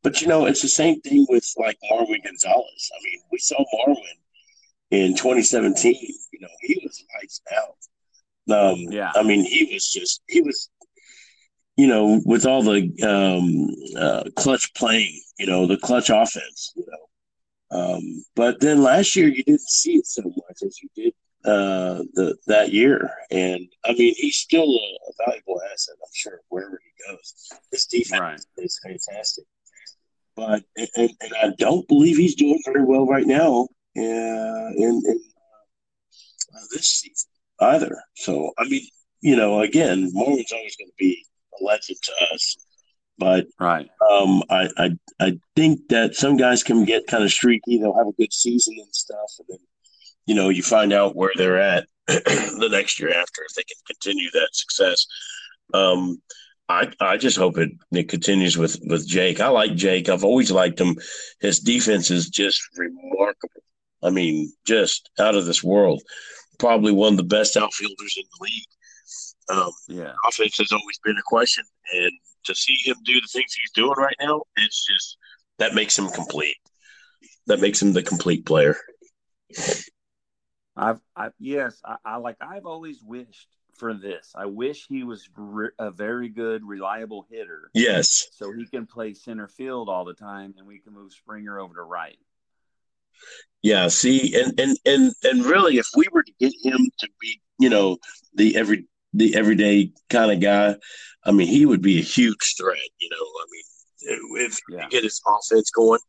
[0.02, 2.90] But you know, it's the same thing with like Marwin Gonzalez.
[2.94, 3.96] I mean, we saw Marwin
[4.90, 5.94] in 2017.
[6.32, 7.76] You know, he was lights out.
[8.50, 9.12] Um, yeah.
[9.14, 10.70] I mean, he was just he was,
[11.76, 16.86] you know, with all the um, uh, clutch playing, you know, the clutch offense, you
[16.86, 17.78] know.
[17.78, 21.12] Um, but then last year you didn't see it so much as you did
[21.44, 23.10] uh, the that year.
[23.30, 27.48] And I mean, he's still a, a, valuable asset, I'm sure, wherever he goes.
[27.72, 28.40] His defense right.
[28.58, 29.44] is fantastic.
[30.36, 35.20] But and, and, I don't believe he's doing very well right now uh, in, in
[36.54, 37.96] uh, this season either.
[38.14, 38.86] So I mean,
[39.20, 41.24] you know, again, Marwin's always going to be
[41.60, 42.56] a legend to us.
[43.18, 47.78] But right, um, I, I I think that some guys can get kind of streaky.
[47.78, 49.58] They'll have a good season and stuff, and then
[50.26, 53.76] you know, you find out where they're at the next year after if they can
[53.86, 55.06] continue that success.
[55.72, 56.20] Um,
[56.68, 59.40] I I just hope it it continues with with Jake.
[59.40, 60.08] I like Jake.
[60.08, 60.96] I've always liked him.
[61.40, 63.62] His defense is just remarkable.
[64.02, 66.02] I mean, just out of this world.
[66.58, 68.64] Probably one of the best outfielders in the league.
[69.48, 71.64] Um, yeah, offense has always been a question,
[71.94, 72.10] and
[72.44, 75.16] to see him do the things he's doing right now, it's just
[75.58, 76.56] that makes him complete.
[77.46, 78.76] That makes him the complete player.
[80.76, 82.36] I've, I, yes, I, I, like.
[82.40, 84.32] I've always wished for this.
[84.34, 87.70] I wish he was re- a very good, reliable hitter.
[87.72, 91.60] Yes, so he can play center field all the time, and we can move Springer
[91.60, 92.18] over to right.
[93.62, 97.40] Yeah, see, and and and and really, if we were to get him to be,
[97.58, 97.98] you know,
[98.34, 100.76] the every the everyday kind of guy,
[101.24, 102.78] I mean, he would be a huge threat.
[103.00, 104.84] You know, I mean, if yeah.
[104.84, 106.00] you get his offense going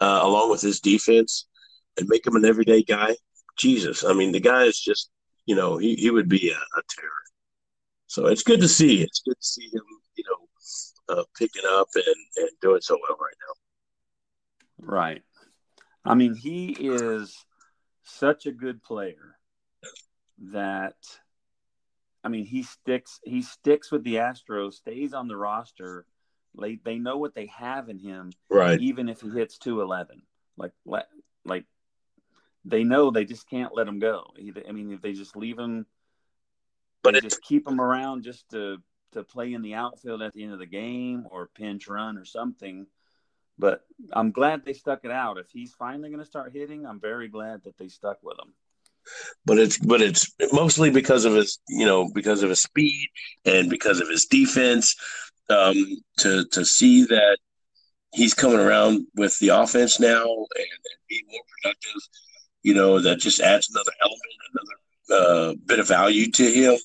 [0.00, 1.46] uh, along with his defense
[1.98, 3.14] and make him an everyday guy,
[3.56, 5.10] Jesus, I mean, the guy is just,
[5.46, 7.12] you know, he he would be a, a terror.
[8.08, 9.02] So it's good to see.
[9.02, 9.82] It's good to see him,
[10.16, 13.54] you know, uh, picking up and, and doing so well right now.
[14.86, 15.22] Right.
[16.08, 17.44] I mean, he is
[18.02, 19.36] such a good player
[20.52, 20.96] that
[22.24, 26.06] I mean, he sticks he sticks with the Astros, stays on the roster.
[26.58, 28.80] They they know what they have in him, right?
[28.80, 30.22] Even if he hits two eleven,
[30.56, 30.72] like
[31.44, 31.64] like
[32.64, 34.32] they know they just can't let him go.
[34.68, 35.86] I mean, if they just leave him
[37.02, 38.78] but it, just keep him around just to
[39.12, 42.24] to play in the outfield at the end of the game or pinch run or
[42.24, 42.86] something.
[43.58, 43.80] But
[44.12, 45.38] I'm glad they stuck it out.
[45.38, 48.52] If he's finally going to start hitting, I'm very glad that they stuck with him.
[49.44, 53.08] But it's but it's mostly because of his you know because of his speed
[53.44, 54.94] and because of his defense.
[55.50, 57.38] Um, to to see that
[58.12, 62.02] he's coming around with the offense now and, and being more productive,
[62.62, 66.76] you know, that just adds another element, another uh, bit of value to him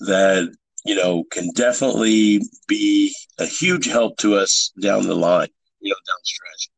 [0.00, 0.52] that
[0.84, 5.48] you know can definitely be a huge help to us down the line,
[5.82, 6.70] you know, down the stretch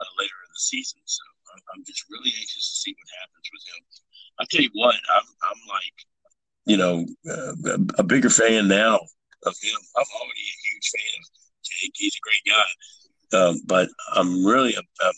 [0.00, 1.00] uh, later in the season.
[1.04, 3.80] So I'm, I'm, just really anxious to see what happens with him.
[4.38, 5.96] I tell you what, I'm I'm like,
[6.66, 6.96] you know,
[7.26, 9.80] uh, a, bigger fan now of him.
[9.96, 11.18] I'm already a huge fan
[11.64, 11.92] Jake.
[11.96, 15.12] He's a great guy, um, but I'm really a, a,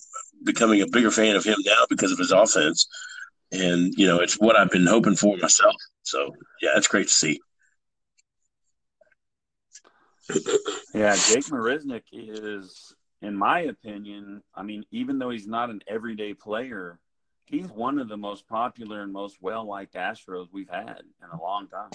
[0.44, 2.86] becoming a bigger fan of him now because of his offense
[3.52, 5.76] and you know it's what I've been hoping for myself.
[6.02, 7.40] So yeah, it's great to see.
[10.94, 16.34] yeah, Jake Marisnick is, in my opinion, I mean, even though he's not an everyday
[16.34, 16.98] player,
[17.46, 21.40] he's one of the most popular and most well liked Astros we've had in a
[21.40, 21.90] long time.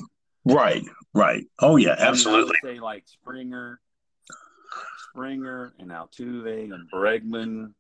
[0.46, 1.44] Right, right.
[1.60, 2.56] Oh yeah, absolutely.
[2.63, 3.80] I mean, I say like Springer,
[5.10, 7.74] Springer, and Altuve and Bregman,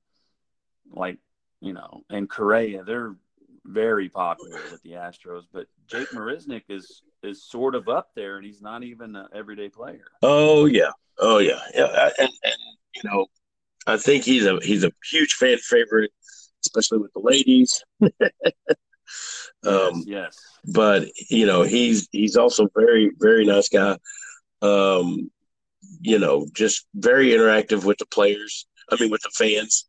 [0.91, 1.17] like
[1.61, 2.83] you know, and Correa.
[2.83, 3.15] They're
[3.63, 5.43] very popular with the Astros.
[5.51, 9.69] But Jake Marisnick is is sort of up there, and he's not even an everyday
[9.69, 10.05] player.
[10.21, 12.09] Oh yeah, oh yeah, yeah.
[12.17, 12.55] And and
[12.95, 13.27] you know,
[13.87, 16.11] I think he's a he's a huge fan favorite,
[16.65, 17.83] especially with the ladies.
[18.01, 18.11] um,
[19.63, 20.37] yes, yes.
[20.65, 23.97] But you know, he's he's also very very nice guy.
[24.61, 25.31] Um,
[26.01, 28.67] you know, just very interactive with the players.
[28.91, 29.87] I mean, with the fans.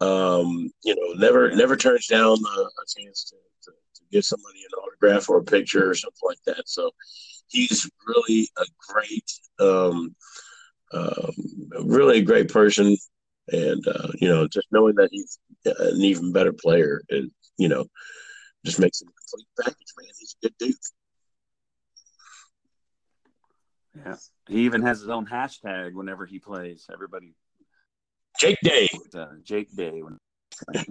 [0.00, 4.60] Um, you know, never never turns down a, a chance to, to, to, give somebody
[4.60, 6.62] an autograph or a picture or something like that.
[6.66, 6.90] So
[7.48, 10.16] he's really a great, um,
[10.92, 11.34] um,
[11.84, 12.96] really a great person,
[13.48, 17.86] and uh, you know, just knowing that he's an even better player, and you know,
[18.64, 19.92] just makes him a complete package.
[19.98, 20.74] Man, he's a good dude.
[23.96, 24.16] Yeah,
[24.48, 26.86] he even has his own hashtag whenever he plays.
[26.92, 27.34] Everybody
[28.38, 28.88] Jake Day.
[29.14, 30.02] Uh, Jake Day.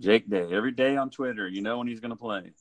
[0.00, 0.52] Jake Day.
[0.52, 2.52] Every day on Twitter, you know when he's going to play.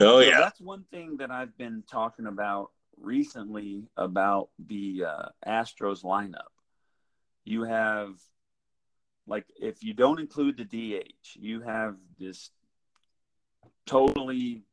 [0.00, 0.40] Oh, so yeah.
[0.40, 6.52] That's one thing that I've been talking about recently about the uh, Astros lineup.
[7.44, 8.14] You have,
[9.26, 12.50] like, if you don't include the DH, you have this
[13.86, 14.64] totally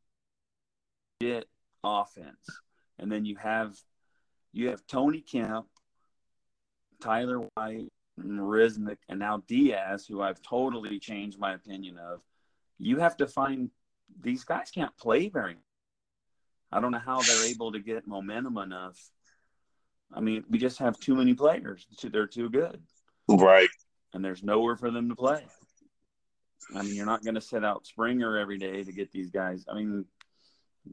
[1.19, 1.45] get
[1.83, 2.61] offense.
[2.97, 3.75] And then you have
[4.51, 5.67] you have Tony Kemp,
[7.01, 12.21] Tyler White, Marisnick, and now Diaz, who I've totally changed my opinion of.
[12.77, 13.69] You have to find
[14.21, 15.57] these guys can't play very.
[16.71, 18.99] I don't know how they're able to get momentum enough.
[20.13, 21.85] I mean, we just have too many players.
[22.01, 22.81] They're too good.
[23.27, 23.69] Right.
[24.13, 25.45] And there's nowhere for them to play.
[26.75, 29.65] I mean, you're not going to set out Springer every day to get these guys.
[29.69, 30.05] I mean,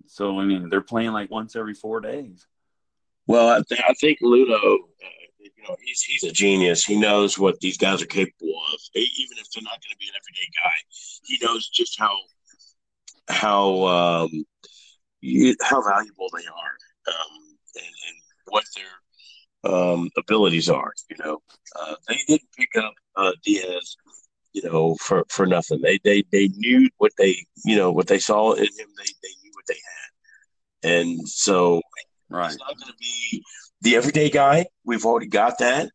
[0.07, 2.47] so I mean, they're playing like once every four days.
[3.27, 4.79] Well, I, th- I think Luhnow
[5.55, 6.85] you know, he's he's a genius.
[6.85, 8.81] He knows what these guys are capable of.
[8.95, 10.77] Even if they're not going to be an everyday guy,
[11.25, 12.17] he knows just how
[13.29, 14.45] how um,
[15.63, 16.77] how valuable they are
[17.09, 18.17] um, and, and,
[18.49, 18.85] what their
[19.65, 20.93] um, abilities are.
[21.11, 21.39] You know,
[21.79, 23.97] uh, they didn't pick up uh, Diaz,
[24.53, 25.81] you know, for, for nothing.
[25.83, 28.89] They they they knew what they you know what they saw in him.
[28.97, 29.79] They they knew what they
[30.83, 31.81] had, and so
[32.31, 32.47] right.
[32.47, 33.43] it's not going to be
[33.83, 34.67] the everyday guy.
[34.85, 35.91] We've already got that,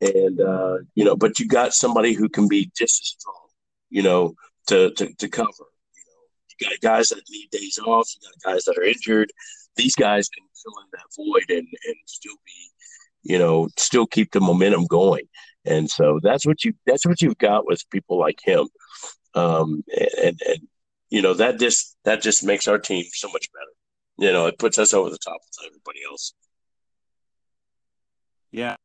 [0.00, 3.48] and uh, you know, but you got somebody who can be just as strong,
[3.90, 4.34] you know,
[4.68, 5.48] to to, to cover.
[5.48, 8.08] You know, you got guys that need days off.
[8.14, 9.30] You got guys that are injured.
[9.76, 14.32] These guys can fill in that void and and still be, you know, still keep
[14.32, 15.24] the momentum going.
[15.64, 18.68] And so that's what you that's what you've got with people like him.
[19.34, 19.84] Um,
[20.22, 20.68] and, and
[21.10, 24.26] you know that just that just makes our team so much better.
[24.26, 26.34] You know, it puts us over the top with everybody else.
[28.52, 28.76] Yeah,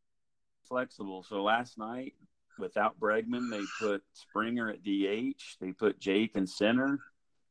[0.67, 1.23] flexible.
[1.23, 2.13] So last night,
[2.59, 5.41] without Bregman, they put Springer at DH.
[5.59, 6.99] They put Jake in center.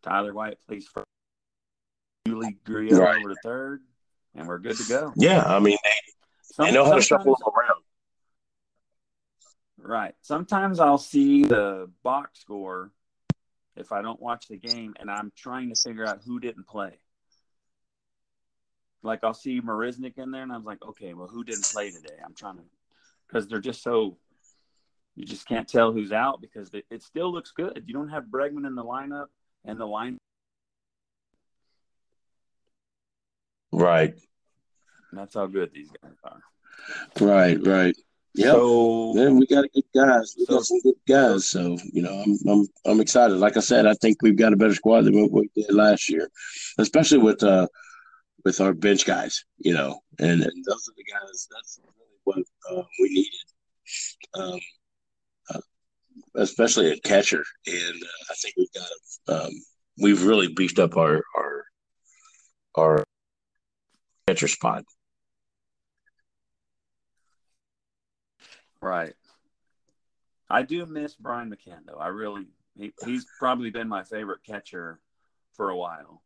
[0.03, 1.05] Tyler White plays for
[2.29, 3.19] Yuli Gurriel right.
[3.19, 3.83] over to third,
[4.35, 5.13] and we're good to go.
[5.17, 7.83] Yeah, I mean, they, they know how to shuffle them around.
[9.79, 10.15] Right.
[10.23, 12.91] Sometimes I'll see the box score
[13.77, 16.93] if I don't watch the game, and I'm trying to figure out who didn't play.
[19.03, 22.15] Like I'll see Marisnick in there, and I'm like, okay, well, who didn't play today?
[22.25, 22.63] I'm trying to,
[23.29, 24.17] because they're just so,
[25.15, 27.85] you just can't tell who's out because it, it still looks good.
[27.87, 29.27] You don't have Bregman in the lineup,
[29.67, 30.17] and the line.
[33.85, 34.15] Right.
[35.11, 36.41] And that's how good these guys are.
[37.21, 37.95] Right, right.
[38.35, 40.35] Yeah, so, man, we got good guys.
[40.39, 41.47] We so, got some good guys.
[41.47, 43.37] So you know, I'm I'm I'm excited.
[43.37, 46.09] Like I said, I think we've got a better squad than what we did last
[46.09, 46.29] year,
[46.79, 47.69] especially with uh
[48.45, 49.45] with our bench guys.
[49.59, 51.47] You know, and, and those are the guys.
[51.53, 52.39] That's really what
[52.71, 53.31] uh, we needed.
[54.35, 54.61] Um,
[55.55, 55.61] uh,
[56.35, 59.53] especially a catcher, and uh, I think we've got um,
[60.01, 61.65] we've really beefed up our our
[62.75, 63.05] our
[64.27, 64.85] catcher spot.
[68.81, 69.15] Right.
[70.51, 71.99] I do miss Brian McCann though.
[71.99, 72.47] I really
[72.77, 75.01] he, he's probably been my favorite catcher
[75.55, 76.23] for a while.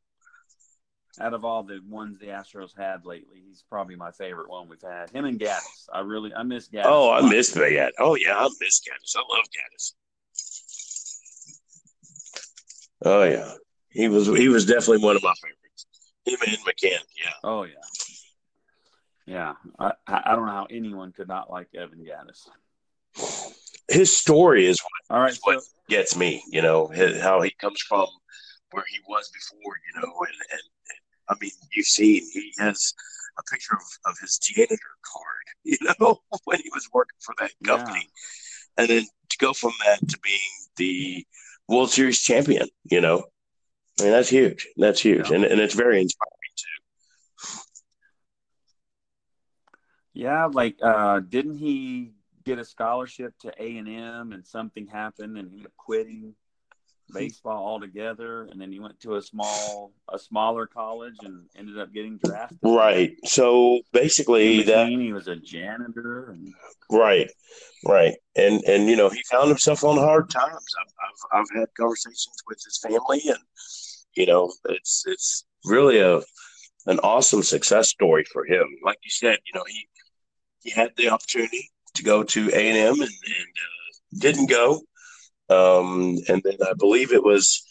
[1.20, 4.82] Out of all the ones the Astros had lately, he's probably my favorite one we've
[4.82, 5.10] had.
[5.10, 5.88] Him and Gattis.
[5.92, 6.84] I really I miss Gattis.
[6.84, 7.92] Oh, I miss that.
[7.98, 9.16] Oh yeah, I miss Gattis.
[9.16, 9.94] I love Gattis.
[13.04, 13.54] Oh yeah.
[13.90, 15.67] He was he was definitely one of my favorites.
[16.28, 17.32] Him and McCann, yeah.
[17.42, 17.74] Oh yeah.
[19.26, 22.48] Yeah, I, I don't know how anyone could not like Evan Gattis.
[23.88, 26.42] His story is what, All right, is what gets me.
[26.50, 28.06] You know his, how he comes from
[28.70, 29.74] where he was before.
[29.94, 30.98] You know, and, and, and
[31.28, 32.94] I mean, you've seen he has
[33.38, 35.24] a picture of, of his janitor card.
[35.64, 38.82] You know, when he was working for that company, yeah.
[38.82, 40.38] and then to go from that to being
[40.76, 41.26] the
[41.68, 42.68] World Series champion.
[42.84, 43.24] You know,
[44.00, 44.66] I mean that's huge.
[44.76, 45.36] That's huge, yeah.
[45.36, 47.58] and and it's very inspiring too.
[50.14, 52.12] Yeah, like uh, didn't he
[52.44, 56.34] get a scholarship to A and M, and something happened, and he ended up quitting
[57.12, 61.92] baseball altogether, and then he went to a small, a smaller college, and ended up
[61.92, 62.58] getting drafted.
[62.62, 63.12] Right.
[63.24, 66.30] So basically, that he was a janitor.
[66.30, 66.52] And...
[66.90, 67.30] Right.
[67.84, 68.14] Right.
[68.36, 70.52] And and you know he found himself on hard times.
[70.80, 73.38] I've, I've I've had conversations with his family, and
[74.18, 76.20] you know it's it's really a
[76.86, 78.66] an awesome success story for him.
[78.84, 79.88] Like you said, you know he
[80.62, 84.80] he had the opportunity to go to A and M and, and uh, didn't go.
[85.50, 87.62] Um, and then I believe it was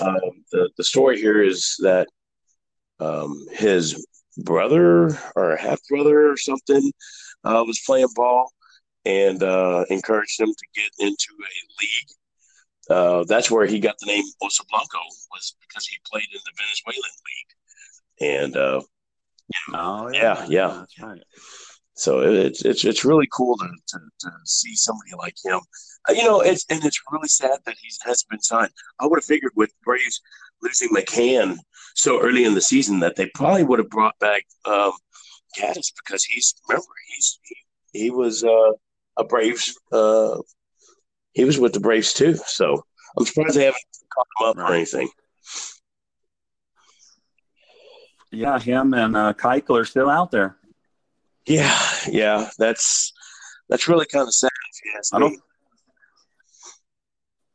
[0.00, 2.08] um, the the story here is that
[2.98, 4.06] um, his
[4.38, 6.92] brother or half brother or something
[7.44, 8.50] uh, was playing ball
[9.04, 12.10] and uh, encouraged him to get into a league.
[12.90, 14.98] Uh, that's where he got the name Oso Blanco
[15.30, 18.42] was because he played in the Venezuelan league.
[18.42, 18.82] And uh,
[19.74, 21.04] oh yeah, yeah, yeah.
[21.04, 21.22] right.
[21.94, 25.60] So it's it's it's really cool to, to, to see somebody like him.
[26.08, 28.70] Uh, you know, it's and it's really sad that he hasn't been signed.
[28.98, 30.20] I would have figured with Braves
[30.62, 31.58] losing McCann
[31.94, 34.92] so early in the season that they probably would have brought back um,
[35.58, 37.56] Gattis because he's remember he's he,
[37.92, 38.72] he was uh,
[39.16, 40.38] a Braves uh,
[41.32, 42.34] he was with the Braves too.
[42.34, 42.84] So
[43.16, 43.82] I'm surprised they haven't
[44.14, 45.08] caught him up or anything.
[48.32, 50.56] Yeah, him and uh, Keuchel are still out there.
[51.46, 51.76] Yeah,
[52.08, 53.12] yeah, that's
[53.68, 54.50] that's really kind of sad.
[55.12, 55.40] I don't.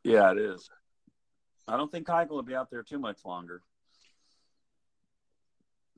[0.04, 0.70] Yeah, it is.
[1.68, 3.62] I don't think Keuchel will be out there too much longer.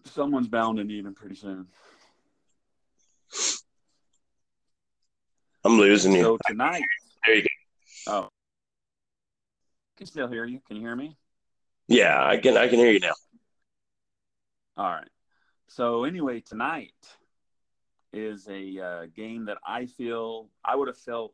[0.05, 1.67] Someone's bound to need him pretty soon.
[5.65, 6.21] I'm losing you.
[6.21, 6.83] So tonight.
[8.07, 8.27] There you go.
[8.27, 8.29] Oh.
[9.95, 10.61] I can still hear you.
[10.67, 11.17] Can you hear me?
[11.87, 12.57] Yeah, I can.
[12.57, 13.13] I can hear you now.
[14.77, 15.09] All right.
[15.67, 16.93] So anyway, tonight
[18.13, 21.33] is a uh, game that I feel I would have felt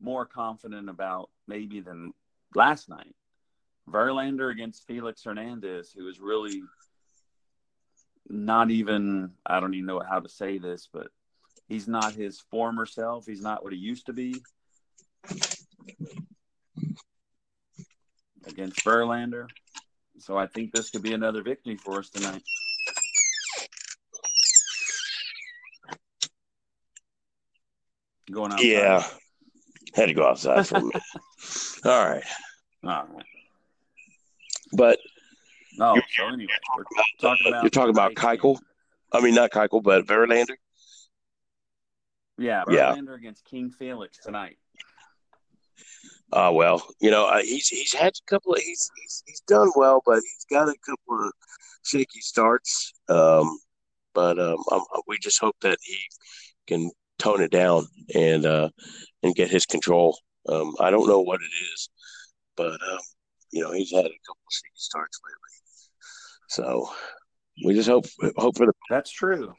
[0.00, 2.12] more confident about maybe than
[2.54, 3.14] last night.
[3.88, 6.62] Verlander against Felix Hernandez, who is really
[8.28, 11.08] not even, I don't even know how to say this, but
[11.68, 13.26] he's not his former self.
[13.26, 14.42] He's not what he used to be.
[18.46, 19.46] Against Verlander.
[20.18, 22.42] So I think this could be another victory for us tonight.
[28.30, 28.64] Going outside.
[28.66, 29.04] Yeah,
[29.94, 31.02] had to go outside for a minute.
[31.84, 32.24] All right,
[32.84, 33.24] All right.
[34.72, 34.98] but
[35.76, 35.94] No.
[35.94, 36.84] You're- so anyway, we're
[37.20, 38.58] talking about you're talking about Keuchel?
[39.12, 40.54] I mean not Keuchel, but Verlander.
[42.38, 42.94] Yeah, Yeah.
[42.94, 44.56] Verlander against King Felix tonight.
[46.32, 49.70] Uh, well, you know, uh, he's he's had a couple of he's he's he's done
[49.76, 51.32] well, but he's got a couple of
[51.82, 52.92] shaky starts.
[53.08, 53.58] Um,
[54.14, 55.98] but um, um, we just hope that he
[56.66, 58.70] can tone it down and uh,
[59.22, 60.18] and get his control.
[60.48, 61.88] Um, I don't know what it is,
[62.56, 62.98] but um,
[63.50, 65.52] you know, he's had a couple of shaky starts lately.
[66.48, 66.88] So
[67.64, 68.06] we just hope
[68.36, 69.54] hope for the That's true.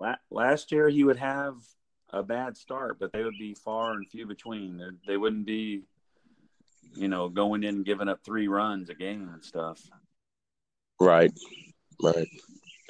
[0.00, 1.54] La- Last year he would have
[2.10, 4.80] a bad start, but they would be far and few between.
[5.06, 5.82] They wouldn't be,
[6.94, 9.80] you know, going in giving up three runs a game and stuff.
[11.00, 11.32] right,
[12.02, 12.28] right.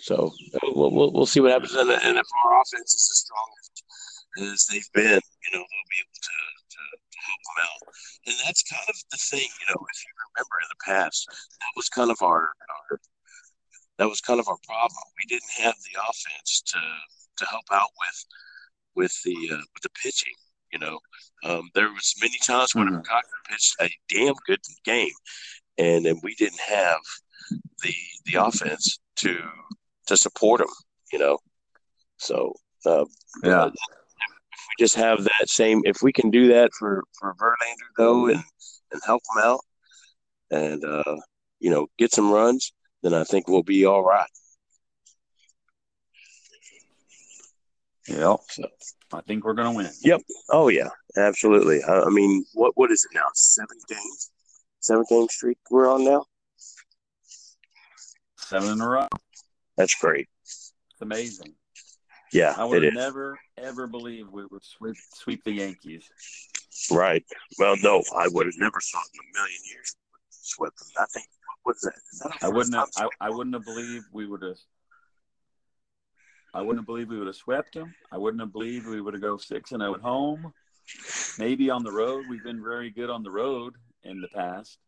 [0.00, 4.52] So we'll we'll, see what happens, and, and if our offense is as strong as,
[4.52, 6.38] as they've been, you know, they'll be able to,
[6.68, 7.94] to, to help them out.
[8.26, 11.72] And that's kind of the thing, you know, if you remember in the past, that
[11.76, 13.00] was kind of our, our
[13.98, 15.00] that was kind of our problem.
[15.16, 16.80] We didn't have the offense to
[17.38, 18.24] to help out with
[18.96, 20.32] with the uh, with the pitching.
[20.72, 20.98] You know,
[21.44, 23.04] um, there was many times when Mhm.
[23.04, 25.14] Cochran pitched a damn good game,
[25.78, 27.00] and then we didn't have
[27.82, 27.94] the
[28.24, 29.38] the offense to
[30.06, 30.68] to support him.
[31.12, 31.38] You know,
[32.18, 32.52] so
[32.84, 33.04] uh,
[33.44, 33.66] Yeah.
[33.66, 38.26] if we just have that same, if we can do that for for Verlander though,
[38.26, 38.42] and
[38.92, 39.60] and help him out,
[40.50, 41.16] and uh,
[41.60, 42.72] you know, get some runs,
[43.02, 44.30] then I think we'll be all right.
[48.08, 48.38] Yep.
[48.48, 48.64] So.
[49.12, 49.90] I think we're going to win.
[50.02, 50.22] Yep.
[50.50, 51.82] Oh yeah, absolutely.
[51.82, 53.26] I, I mean, what what is it now?
[53.34, 54.30] Seven games,
[54.80, 56.24] seven game streak we're on now.
[58.36, 59.08] Seven in a row.
[59.76, 60.28] That's great.
[60.42, 61.54] It's amazing.
[62.32, 62.98] Yeah, I would it have is.
[62.98, 66.08] never, ever believed we would sweep, sweep the Yankees.
[66.90, 67.24] Right.
[67.58, 70.88] Well, no, I would have never thought in a million years we would swept them.
[70.98, 71.26] I think
[71.62, 71.94] what is that?
[72.12, 72.88] Is that our I wouldn't have.
[72.96, 74.58] I, I wouldn't have believed we would have.
[76.56, 77.94] I wouldn't have believed we would have swept them.
[78.10, 80.54] I wouldn't have believed we would have go six and zero at home.
[81.38, 84.78] Maybe on the road, we've been very good on the road in the past,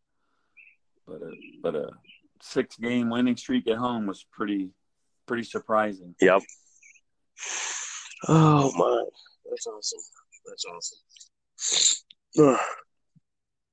[1.05, 1.91] but a but a
[2.41, 4.71] six game winning streak at home was pretty
[5.27, 6.15] pretty surprising.
[6.19, 6.41] Yep.
[8.27, 9.03] Oh my,
[9.47, 9.99] that's awesome.
[10.47, 12.47] That's awesome.
[12.47, 12.59] Ugh.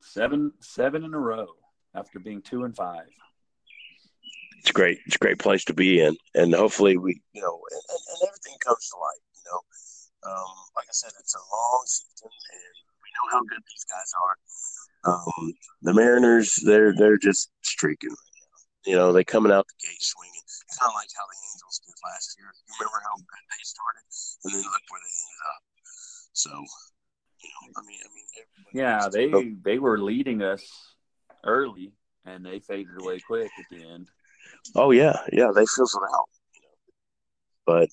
[0.02, 1.46] Seven seven in a row
[1.94, 3.06] after being two and five.
[4.66, 4.98] It's great.
[5.06, 8.18] It's a great place to be in, and hopefully we, you know, and, and, and
[8.26, 9.22] everything comes to light.
[9.38, 9.60] You know,
[10.26, 14.10] um, like I said, it's a long season, and we know how good these guys
[14.18, 14.34] are.
[15.06, 18.90] Um, the Mariners, they're they're just streaking right now.
[18.90, 20.42] You know, they coming out the gate swinging,
[20.82, 22.50] kind of like how the Angels did last year.
[22.50, 24.02] You remember how good they started,
[24.42, 25.62] and then look where they ended up.
[26.34, 26.50] So,
[27.38, 28.26] you know, I mean, I mean,
[28.74, 29.30] Yeah, they
[29.62, 30.66] they were leading us
[31.46, 31.94] early,
[32.26, 34.10] and they faded away quick at the end.
[34.74, 36.28] Oh yeah, yeah, they fizzled out.
[36.54, 36.74] You know,
[37.66, 37.88] but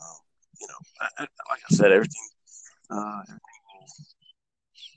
[0.00, 0.16] um,
[0.60, 2.28] you know, I, I, like I said, everything,
[2.90, 3.40] uh, everything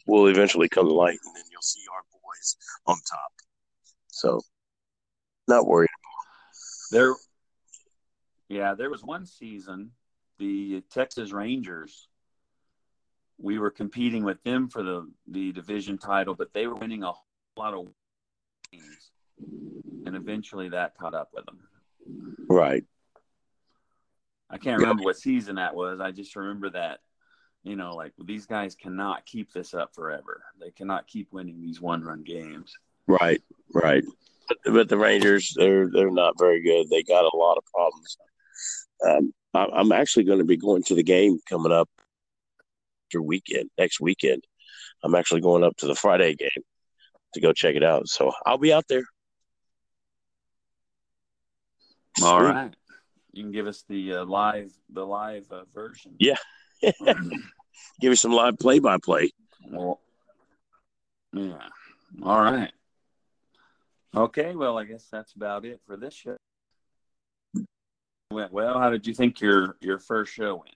[0.08, 2.56] will will eventually come to light, and then you'll see our boys
[2.88, 3.32] on top.
[4.08, 4.42] So,
[5.48, 5.90] not worried.
[6.92, 7.16] There,
[8.48, 9.92] yeah, there was one season,
[10.38, 12.08] the Texas Rangers.
[13.38, 17.12] We were competing with them for the the division title, but they were winning a
[17.58, 17.88] lot of
[18.72, 21.60] games, and eventually that caught up with them.
[22.50, 22.84] Right.
[24.50, 26.00] I can't remember what season that was.
[26.00, 27.00] I just remember that,
[27.64, 30.44] you know, like these guys cannot keep this up forever.
[30.60, 32.74] They cannot keep winning these one run games.
[33.08, 33.42] Right.
[33.74, 34.04] Right.
[34.48, 36.88] But, but the Rangers, they're they're not very good.
[36.90, 38.18] They got a lot of problems.
[39.06, 41.90] Um, I, I'm actually going to be going to the game coming up
[43.08, 44.44] after weekend next weekend.
[45.04, 46.64] I'm actually going up to the Friday game
[47.34, 48.08] to go check it out.
[48.08, 49.04] So I'll be out there.
[52.24, 52.46] All Sweet.
[52.46, 52.76] right,
[53.34, 56.16] you can give us the uh, live the live uh, version.
[56.20, 56.38] Yeah.
[58.02, 59.32] Give you some live play by play.
[59.70, 60.00] Well,
[61.34, 61.68] yeah.
[62.24, 62.72] All right.
[64.16, 64.56] Okay.
[64.56, 66.38] Well, I guess that's about it for this show.
[68.32, 68.80] Went well.
[68.80, 70.76] How did you think your your first show went?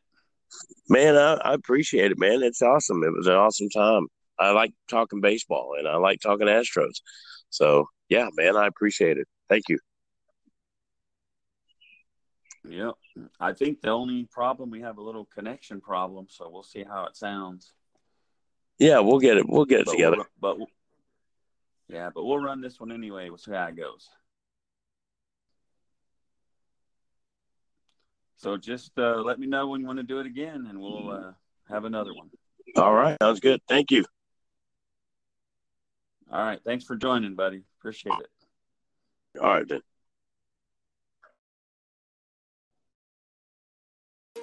[0.88, 2.42] Man, I, I appreciate it, man.
[2.42, 3.04] It's awesome.
[3.04, 4.08] It was an awesome time.
[4.40, 7.02] I like talking baseball and I like talking Astros.
[7.50, 9.28] So yeah, man, I appreciate it.
[9.50, 9.80] Thank you.
[12.70, 12.93] Yep.
[13.39, 17.05] I think the only problem we have a little connection problem, so we'll see how
[17.05, 17.74] it sounds.
[18.78, 19.49] Yeah, we'll get it.
[19.49, 20.17] We'll get it But together.
[20.17, 20.72] we'll- but we'll-
[21.88, 23.30] yeah, but we'll run this one anyway.
[23.30, 24.07] We'll see how it goes.
[28.38, 31.09] So just uh, let me know when you want to do it again, and we'll
[31.09, 31.34] uh,
[31.67, 32.30] have another one.
[32.78, 33.61] All right, sounds good.
[33.67, 34.05] Thank you.
[36.32, 37.63] All right, thanks for joining, buddy.
[37.80, 39.39] Appreciate it.
[39.41, 39.82] All right then.